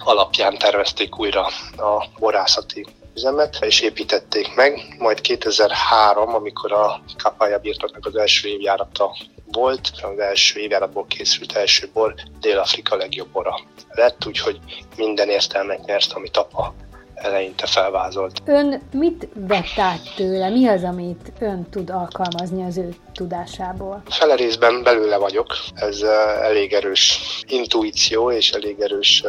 alapján 0.05 0.59
tervezték 0.59 1.19
újra 1.19 1.47
a 1.77 2.07
borászati 2.19 2.87
üzemet, 3.15 3.59
és 3.61 3.81
építették 3.81 4.55
meg. 4.55 4.95
Majd 4.99 5.21
2003, 5.21 6.35
amikor 6.35 6.73
a 6.73 7.03
Kapája 7.23 7.59
birtoknak 7.59 8.07
az 8.07 8.17
első 8.17 8.49
évjárata 8.49 9.17
volt, 9.53 9.91
az 10.03 10.19
első 10.19 10.61
évjáratból 10.61 11.07
készült 11.07 11.53
első 11.53 11.89
bor, 11.93 12.15
Dél-Afrika 12.41 12.97
legjobb 12.97 13.29
bora 13.29 13.61
lett, 13.89 14.27
úgyhogy 14.27 14.59
minden 14.97 15.29
értelmet 15.29 15.85
nyert, 15.85 16.13
amit 16.13 16.37
apa 16.37 16.75
eleinte 17.15 17.67
felvázolt. 17.67 18.43
Ön 18.45 18.83
mit 18.93 19.29
vett 19.35 19.79
át 19.79 20.15
tőle? 20.17 20.49
Mi 20.49 20.69
az, 20.69 20.83
amit 20.83 21.33
ön 21.39 21.69
tud 21.71 21.91
alkalmazni 21.91 22.65
az 22.65 22.77
ő 22.77 22.95
tudásából? 23.13 24.03
Fele 24.09 24.35
részben 24.35 24.83
belőle 24.83 25.17
vagyok. 25.17 25.57
Ez 25.75 26.03
elég 26.43 26.73
erős 26.73 27.21
intuíció 27.49 28.31
és 28.31 28.51
elég 28.51 28.81
erős 28.81 29.25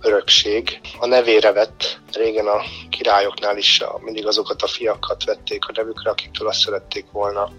örökség. 0.00 0.80
A 0.98 1.06
nevére 1.06 1.52
vett, 1.52 2.00
régen 2.12 2.46
a 2.46 2.60
királyoknál 2.90 3.56
is 3.56 3.82
mindig 4.00 4.26
azokat 4.26 4.62
a 4.62 4.66
fiakat 4.66 5.24
vették 5.24 5.64
a 5.68 5.72
nevükre, 5.74 6.10
akiktől 6.10 6.48
azt 6.48 6.60
szerették 6.60 7.06
volna 7.12 7.50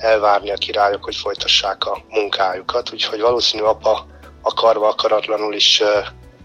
elvárni 0.00 0.50
a 0.50 0.56
királyok, 0.56 1.04
hogy 1.04 1.16
folytassák 1.16 1.84
a 1.84 2.02
munkájukat. 2.08 2.92
Úgyhogy 2.92 3.20
valószínű 3.20 3.62
apa 3.62 4.06
akarva 4.42 4.88
akaratlanul 4.88 5.54
is 5.54 5.82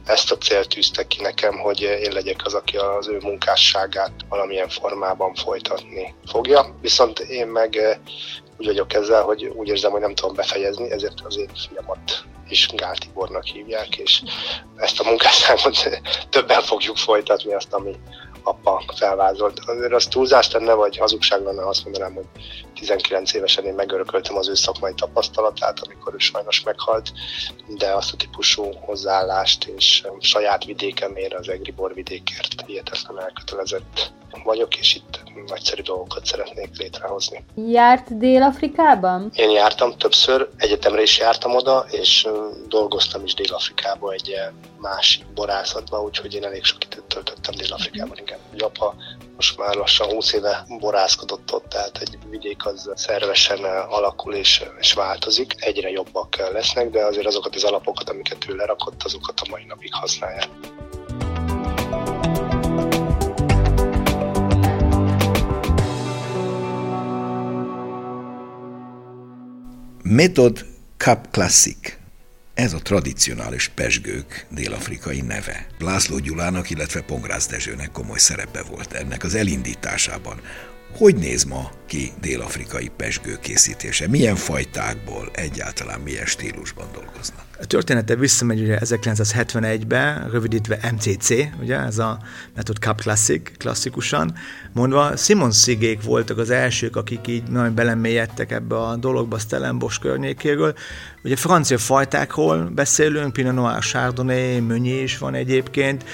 ezt 0.05 0.31
a 0.31 0.37
célt 0.37 0.69
tűztek 0.69 1.07
ki 1.07 1.21
nekem, 1.21 1.59
hogy 1.59 1.81
én 1.81 2.11
legyek 2.11 2.41
az, 2.45 2.53
aki 2.53 2.77
az 2.77 3.07
ő 3.07 3.17
munkásságát 3.21 4.11
valamilyen 4.29 4.69
formában 4.69 5.33
folytatni 5.33 6.15
fogja. 6.31 6.75
Viszont 6.81 7.19
én 7.19 7.47
meg 7.47 7.99
úgy 8.57 8.65
vagyok 8.65 8.93
ezzel, 8.93 9.21
hogy 9.21 9.45
úgy 9.45 9.67
érzem, 9.67 9.91
hogy 9.91 10.01
nem 10.01 10.15
tudom 10.15 10.35
befejezni, 10.35 10.91
ezért 10.91 11.21
az 11.23 11.37
én 11.37 11.49
fiamat 11.69 12.23
is 12.49 12.69
Gál 12.75 12.95
Tibornak 12.95 13.43
hívják, 13.43 13.97
és 13.97 14.21
ezt 14.75 14.99
a 14.99 15.03
munkásságot 15.03 16.01
többen 16.29 16.61
fogjuk 16.61 16.97
folytatni, 16.97 17.53
azt, 17.53 17.73
ami 17.73 17.95
apa 18.45 18.83
felvázolt. 18.95 19.59
Azért 19.65 19.93
az 19.93 20.05
túlzás 20.05 20.51
lenne, 20.51 20.73
vagy 20.73 20.97
hazugság 20.97 21.43
lenne, 21.43 21.67
azt 21.67 21.83
mondanám, 21.83 22.13
hogy 22.13 22.25
19 22.73 23.33
évesen 23.33 23.65
én 23.65 23.73
megörököltem 23.73 24.37
az 24.37 24.49
ő 24.49 24.53
szakmai 24.53 24.93
tapasztalatát, 24.93 25.79
amikor 25.79 26.13
ő 26.13 26.17
sajnos 26.17 26.63
meghalt, 26.63 27.11
de 27.67 27.93
azt 27.93 28.13
a 28.13 28.17
típusú 28.17 28.73
hozzáállást 28.73 29.65
és 29.65 30.07
saját 30.19 30.65
vidékemért, 30.65 31.33
az 31.33 31.49
Egribor 31.49 31.93
vidékért 31.93 32.63
hihetetlen 32.65 33.19
elkötelezett 33.19 34.13
vagyok, 34.43 34.77
és 34.77 34.95
itt 34.95 35.23
nagyszerű 35.47 35.81
dolgokat 35.81 36.25
szeretnék 36.25 36.77
létrehozni. 36.77 37.45
Járt 37.55 38.17
Dél-Afrikában? 38.17 39.31
Én 39.35 39.49
jártam 39.49 39.97
többször, 39.97 40.49
egyetemre 40.57 41.01
is 41.01 41.17
jártam 41.17 41.55
oda, 41.55 41.85
és 41.91 42.27
dolgoztam 42.67 43.23
is 43.23 43.33
Dél-Afrikában 43.33 44.13
egy 44.13 44.35
másik 44.77 45.25
borászatban, 45.33 46.03
úgyhogy 46.03 46.33
én 46.33 46.43
elég 46.43 46.63
sok 46.63 46.83
időt 46.83 47.03
töltöttem 47.03 47.55
Dél-Afrikában, 47.55 48.17
igen. 48.17 48.37
Apa 48.59 48.95
most 49.35 49.57
már 49.57 49.75
lassan 49.75 50.11
20 50.11 50.33
éve 50.33 50.65
borászkodott 50.79 51.53
ott, 51.53 51.69
tehát 51.69 51.97
egy 51.97 52.17
vidék 52.29 52.65
az 52.65 52.91
szervesen 52.95 53.63
alakul 53.89 54.33
és, 54.33 54.63
és 54.79 54.93
változik. 54.93 55.53
Egyre 55.57 55.89
jobbak 55.89 56.51
lesznek, 56.51 56.89
de 56.89 57.05
azért 57.05 57.25
azokat 57.25 57.55
az 57.55 57.63
alapokat, 57.63 58.09
amiket 58.09 58.49
ő 58.49 58.55
lerakott, 58.55 59.03
azokat 59.03 59.39
a 59.39 59.49
mai 59.49 59.65
napig 59.65 59.93
használják. 59.93 60.47
Method 70.15 70.65
Cup 70.97 71.27
Classic. 71.31 71.97
Ez 72.53 72.73
a 72.73 72.77
tradicionális 72.77 73.67
pesgők 73.67 74.45
dél-afrikai 74.49 75.21
neve. 75.21 75.67
László 75.79 76.17
Gyulának, 76.17 76.69
illetve 76.69 77.01
Pongrász 77.01 77.47
Dezsőnek 77.47 77.91
komoly 77.91 78.17
szerepe 78.17 78.63
volt 78.63 78.93
ennek 78.93 79.23
az 79.23 79.35
elindításában. 79.35 80.41
Hogy 80.97 81.15
néz 81.15 81.43
ma 81.43 81.71
ki 81.87 82.11
dél-afrikai 82.21 82.91
pesgő 82.97 83.37
készítése? 83.41 84.07
Milyen 84.07 84.35
fajtákból, 84.35 85.29
egyáltalán 85.33 85.99
milyen 85.99 86.25
stílusban 86.25 86.87
dolgoznak? 86.93 87.43
A 87.59 87.65
története 87.65 88.15
visszamegy 88.15 88.61
ugye 88.61 88.79
1971-ben, 88.81 90.29
rövidítve 90.29 90.79
MCC, 90.91 91.29
ugye 91.61 91.77
ez 91.77 91.97
a 91.97 92.19
Method 92.55 92.77
Cup 92.77 93.01
Classic, 93.01 93.57
klasszikusan 93.57 94.33
mondva. 94.73 95.15
Simon 95.15 95.51
Szigék 95.51 96.03
voltak 96.03 96.37
az 96.37 96.49
elsők, 96.49 96.95
akik 96.95 97.27
így 97.27 97.43
nagyon 97.43 97.75
belemélyedtek 97.75 98.51
ebbe 98.51 98.75
a 98.75 98.95
dologba, 98.95 99.37
Stellenbosch 99.37 99.99
környékéről. 99.99 100.73
Ugye 101.23 101.35
francia 101.35 101.77
fajtákról 101.77 102.63
beszélünk, 102.63 103.33
Pinot 103.33 103.53
Noir, 103.53 103.79
Chardonnay, 103.79 104.59
Meunier 104.59 105.03
is 105.03 105.17
van 105.17 105.33
egyébként, 105.33 106.05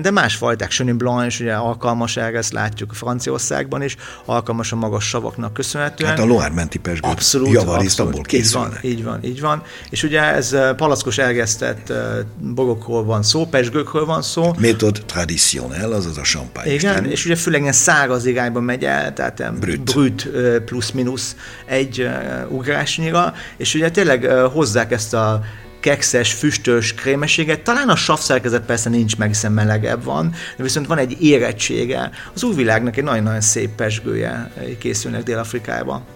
de 0.00 0.10
más 0.10 0.34
fajták, 0.34 0.70
Chenin 0.70 0.98
Blanc 0.98 1.40
ugye 1.40 1.54
alkalmas 1.54 2.16
erre, 2.16 2.38
ezt 2.38 2.52
látjuk 2.52 2.94
Franciaországban 2.94 3.82
is, 3.82 3.96
alkalmas 4.24 4.72
a 4.72 4.76
magas 4.76 5.08
savaknak 5.18 5.52
köszönhetően. 5.52 6.10
Hát 6.10 6.18
a 6.18 6.24
Loire 6.24 6.54
menti 6.54 6.78
pesgő 6.78 7.08
abszolút, 7.08 7.52
javarisztamból 7.52 8.22
készülnek. 8.22 8.78
Így 8.82 9.04
van, 9.04 9.18
így 9.22 9.22
van, 9.22 9.24
így 9.24 9.40
van. 9.40 9.62
És 9.90 10.02
ugye 10.02 10.20
ez 10.20 10.56
palackos 10.76 11.18
elgesztett 11.18 11.92
bogokról 12.40 13.04
van 13.04 13.22
szó, 13.22 13.46
pesgőkről 13.46 14.04
van 14.04 14.22
szó. 14.22 14.50
Métod 14.58 15.02
traditionnel, 15.06 15.92
azaz 15.92 16.18
a 16.18 16.22
champagne. 16.22 16.72
Igen, 16.72 16.94
stílus. 16.94 17.12
és 17.12 17.24
ugye 17.24 17.36
főleg 17.36 17.60
ilyen 17.60 17.72
száraz 17.72 18.26
irányba 18.26 18.60
megy 18.60 18.84
el, 18.84 19.12
tehát 19.12 19.58
brüt, 19.58 19.94
brüt 19.94 20.28
plusz-minusz 20.64 21.36
egy 21.66 22.08
ugrásnyira, 22.48 23.34
és 23.56 23.74
ugye 23.74 23.90
tényleg 23.90 24.24
hozzák 24.52 24.92
ezt 24.92 25.14
a 25.14 25.40
kekszes, 25.88 26.32
füstös 26.32 26.94
krémeséget. 26.94 27.60
Talán 27.60 27.88
a 27.88 27.96
savszerkezet 27.96 28.64
persze 28.64 28.90
nincs 28.90 29.16
meg, 29.16 29.28
hiszen 29.28 29.52
melegebb 29.52 30.04
van, 30.04 30.34
de 30.56 30.62
viszont 30.62 30.86
van 30.86 30.98
egy 30.98 31.22
érettsége. 31.22 32.10
Az 32.34 32.42
új 32.42 32.54
világnak 32.54 32.96
egy 32.96 33.04
nagyon-nagyon 33.04 33.40
szép 33.40 33.74
pesgője 33.74 34.52
készülnek 34.78 35.22
Dél-Afrikába. 35.22 36.06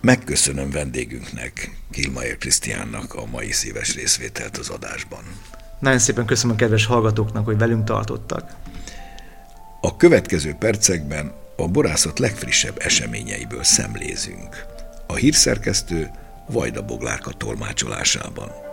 Megköszönöm 0.00 0.70
vendégünknek, 0.70 1.70
Kilmaier 1.90 2.38
Krisztiánnak 2.38 3.14
a 3.14 3.26
mai 3.30 3.52
szíves 3.52 3.94
részvételt 3.94 4.56
az 4.56 4.68
adásban. 4.68 5.22
Nagyon 5.78 5.98
szépen 5.98 6.24
köszönöm 6.24 6.54
a 6.54 6.58
kedves 6.58 6.86
hallgatóknak, 6.86 7.44
hogy 7.44 7.58
velünk 7.58 7.84
tartottak. 7.84 8.50
A 9.80 9.96
következő 9.96 10.52
percekben 10.58 11.32
a 11.56 11.68
borászat 11.68 12.18
legfrissebb 12.18 12.76
eseményeiből 12.78 13.62
szemlézünk. 13.62 14.64
A 15.06 15.14
hírszerkesztő 15.14 16.10
Vajda 16.48 16.82
Boglárka 16.82 17.30
tolmácsolásában. 17.30 18.63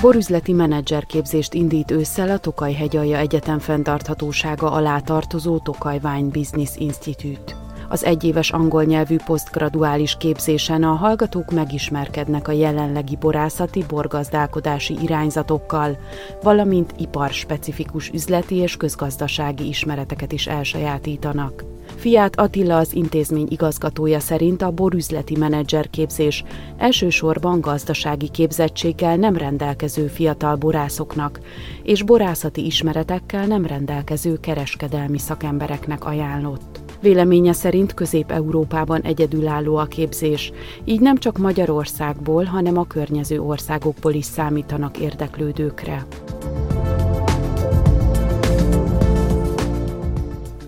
Borüzleti 0.00 0.52
menedzserképzést 0.52 1.54
indít 1.54 1.90
ősszel 1.90 2.30
a 2.30 2.38
Tokaj 2.38 2.72
Hegyalja 2.72 3.18
Egyetem 3.18 3.58
fenntarthatósága 3.58 4.72
alá 4.72 5.00
tartozó 5.00 5.58
Tokaj 5.58 5.98
Wine 6.02 6.28
Business 6.28 6.76
Institute. 6.76 7.69
Az 7.92 8.04
egyéves 8.04 8.50
angol 8.50 8.84
nyelvű 8.84 9.16
posztgraduális 9.24 10.16
képzésen 10.18 10.82
a 10.82 10.94
hallgatók 10.94 11.50
megismerkednek 11.50 12.48
a 12.48 12.52
jelenlegi 12.52 13.16
borászati, 13.16 13.84
borgazdálkodási 13.88 14.96
irányzatokkal, 15.02 15.98
valamint 16.42 16.94
iparspecifikus 16.98 18.08
üzleti 18.08 18.54
és 18.54 18.76
közgazdasági 18.76 19.68
ismereteket 19.68 20.32
is 20.32 20.46
elsajátítanak. 20.46 21.64
Fiát 21.96 22.40
Attila 22.40 22.76
az 22.76 22.94
intézmény 22.94 23.46
igazgatója 23.50 24.20
szerint 24.20 24.62
a 24.62 24.70
borüzleti 24.70 25.36
menedzserképzés 25.36 26.44
elsősorban 26.76 27.60
gazdasági 27.60 28.28
képzettséggel 28.28 29.16
nem 29.16 29.36
rendelkező 29.36 30.06
fiatal 30.06 30.56
borászoknak 30.56 31.40
és 31.82 32.02
borászati 32.02 32.64
ismeretekkel 32.64 33.46
nem 33.46 33.66
rendelkező 33.66 34.40
kereskedelmi 34.40 35.18
szakembereknek 35.18 36.04
ajánlott. 36.04 36.79
Véleménye 37.00 37.52
szerint 37.52 37.94
Közép-Európában 37.94 39.00
egyedülálló 39.00 39.76
a 39.76 39.84
képzés, 39.84 40.52
így 40.84 41.00
nem 41.00 41.16
csak 41.16 41.38
Magyarországból, 41.38 42.44
hanem 42.44 42.78
a 42.78 42.84
környező 42.84 43.40
országokból 43.40 44.12
is 44.12 44.24
számítanak 44.24 44.98
érdeklődőkre. 44.98 46.06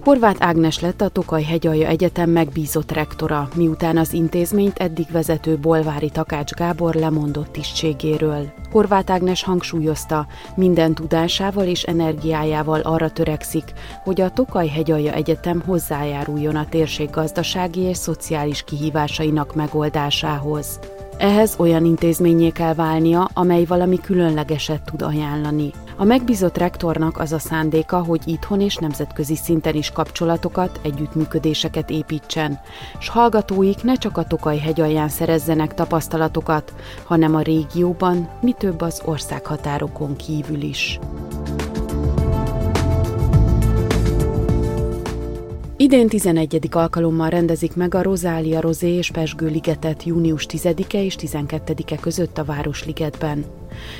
Horváth 0.04 0.46
Ágnes 0.46 0.80
lett 0.80 1.00
a 1.00 1.08
Tokaj 1.08 1.42
Hegyalja 1.42 1.88
Egyetem 1.88 2.30
megbízott 2.30 2.92
rektora, 2.92 3.48
miután 3.54 3.96
az 3.96 4.12
intézményt 4.12 4.78
eddig 4.78 5.06
vezető 5.10 5.58
Bolvári 5.58 6.10
Takács 6.10 6.52
Gábor 6.52 6.94
lemondott 6.94 7.52
tisztségéről. 7.52 8.52
Horváth 8.70 9.12
Ágnes 9.12 9.42
hangsúlyozta, 9.42 10.26
minden 10.56 10.94
tudásával 10.94 11.66
és 11.66 11.82
energiájával 11.82 12.80
arra 12.80 13.10
törekszik, 13.10 13.72
hogy 14.04 14.20
a 14.20 14.30
Tokaj 14.30 14.68
Hegyalja 14.68 15.12
Egyetem 15.12 15.62
hozzájáruljon 15.66 16.56
a 16.56 16.68
térség 16.68 17.10
gazdasági 17.10 17.80
és 17.80 17.96
szociális 17.96 18.62
kihívásainak 18.62 19.54
megoldásához. 19.54 20.78
Ehhez 21.18 21.54
olyan 21.58 21.84
intézményé 21.84 22.50
kell 22.50 22.74
válnia, 22.74 23.30
amely 23.34 23.64
valami 23.64 24.00
különlegeset 24.00 24.82
tud 24.82 25.02
ajánlani. 25.02 25.70
A 25.96 26.04
megbízott 26.04 26.58
rektornak 26.58 27.18
az 27.18 27.32
a 27.32 27.38
szándéka, 27.38 28.04
hogy 28.04 28.20
itthon 28.24 28.60
és 28.60 28.76
nemzetközi 28.76 29.36
szinten 29.36 29.74
is 29.74 29.90
kapcsolatokat, 29.90 30.80
együttműködéseket 30.82 31.90
építsen, 31.90 32.60
s 32.98 33.08
hallgatóik 33.08 33.82
ne 33.82 33.94
csak 33.94 34.16
a 34.16 34.24
Tokaj 34.24 34.58
hegyalján 34.58 35.08
szerezzenek 35.08 35.74
tapasztalatokat, 35.74 36.74
hanem 37.04 37.34
a 37.34 37.40
régióban, 37.40 38.28
mi 38.40 38.52
több 38.52 38.80
az 38.80 39.02
országhatárokon 39.04 40.16
kívül 40.16 40.60
is. 40.60 40.98
Idén 45.82 46.08
11. 46.08 46.68
alkalommal 46.70 47.28
rendezik 47.28 47.76
meg 47.76 47.94
a 47.94 48.02
Rozália 48.02 48.60
Rozé 48.60 48.96
és 48.96 49.10
Pesgő 49.10 49.46
ligetet 49.46 50.04
június 50.04 50.46
10-e 50.48 51.02
és 51.02 51.16
12-e 51.18 51.96
között 51.96 52.38
a 52.38 52.44
Városligetben. 52.44 53.44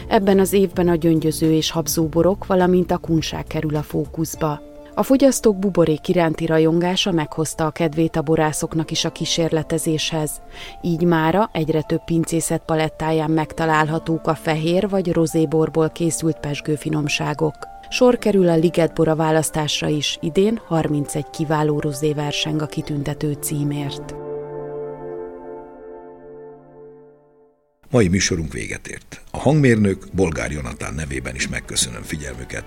Ebben 0.09 0.39
az 0.39 0.53
évben 0.53 0.89
a 0.89 0.95
gyöngyöző 0.95 1.53
és 1.53 1.71
habzóborok, 1.71 2.47
valamint 2.47 2.91
a 2.91 2.99
kunság 2.99 3.45
kerül 3.45 3.77
a 3.77 3.83
fókuszba. 3.83 4.61
A 4.95 5.03
fogyasztók 5.03 5.59
buborék 5.59 6.09
iránti 6.09 6.47
rajongása 6.47 7.13
meghozta 7.13 7.67
a 7.67 7.71
kedvét 7.71 8.17
a 8.17 8.23
borászoknak 8.23 8.91
is 8.91 9.05
a 9.05 9.13
kísérletezéshez. 9.13 10.41
Így 10.83 11.03
mára 11.03 11.51
egyre 11.53 11.83
több 11.83 12.05
pincészet 12.05 12.63
palettáján 12.67 13.31
megtalálhatók 13.31 14.27
a 14.27 14.35
fehér 14.35 14.89
vagy 14.89 15.13
rozéborból 15.13 15.91
készült 15.91 16.41
pesgőfinomságok. 16.41 17.72
Sor 17.93 18.19
kerül 18.19 18.49
a 18.49 18.57
Ligetbora 18.57 19.17
választásra 19.17 19.89
is, 19.89 20.19
idén 20.21 20.61
31 20.67 21.31
kiváló 21.31 21.81
rozé 21.81 22.13
verseng 22.13 22.63
a 22.63 22.67
kitüntető 22.67 23.33
címért. 23.33 24.15
Mai 27.91 28.09
műsorunk 28.09 28.53
véget 28.53 28.87
ért. 28.87 29.21
A 29.31 29.39
hangmérnök 29.39 30.05
Bolgár 30.13 30.51
Jonatán 30.51 30.95
nevében 30.95 31.35
is 31.35 31.49
megköszönöm 31.49 32.03
figyelmüket. 32.03 32.65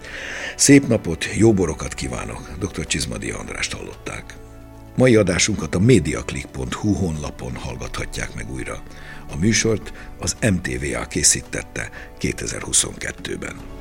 Szép 0.55 0.87
napot, 0.87 1.35
jó 1.35 1.53
borokat 1.53 1.93
kívánok. 1.93 2.49
Dr. 2.59 2.85
Csizmadi 2.85 3.31
Andrást 3.31 3.73
hallották. 3.73 4.37
Mai 4.95 5.15
adásunkat 5.15 5.75
a 5.75 5.79
mediaclick.hu 5.79 6.93
honlapon 6.93 7.55
hallgathatják 7.55 8.35
meg 8.35 8.51
újra. 8.51 8.83
A 9.31 9.35
műsort 9.35 9.93
az 10.19 10.35
MTVA 10.41 11.05
készítette 11.05 11.89
2022-ben. 12.19 13.74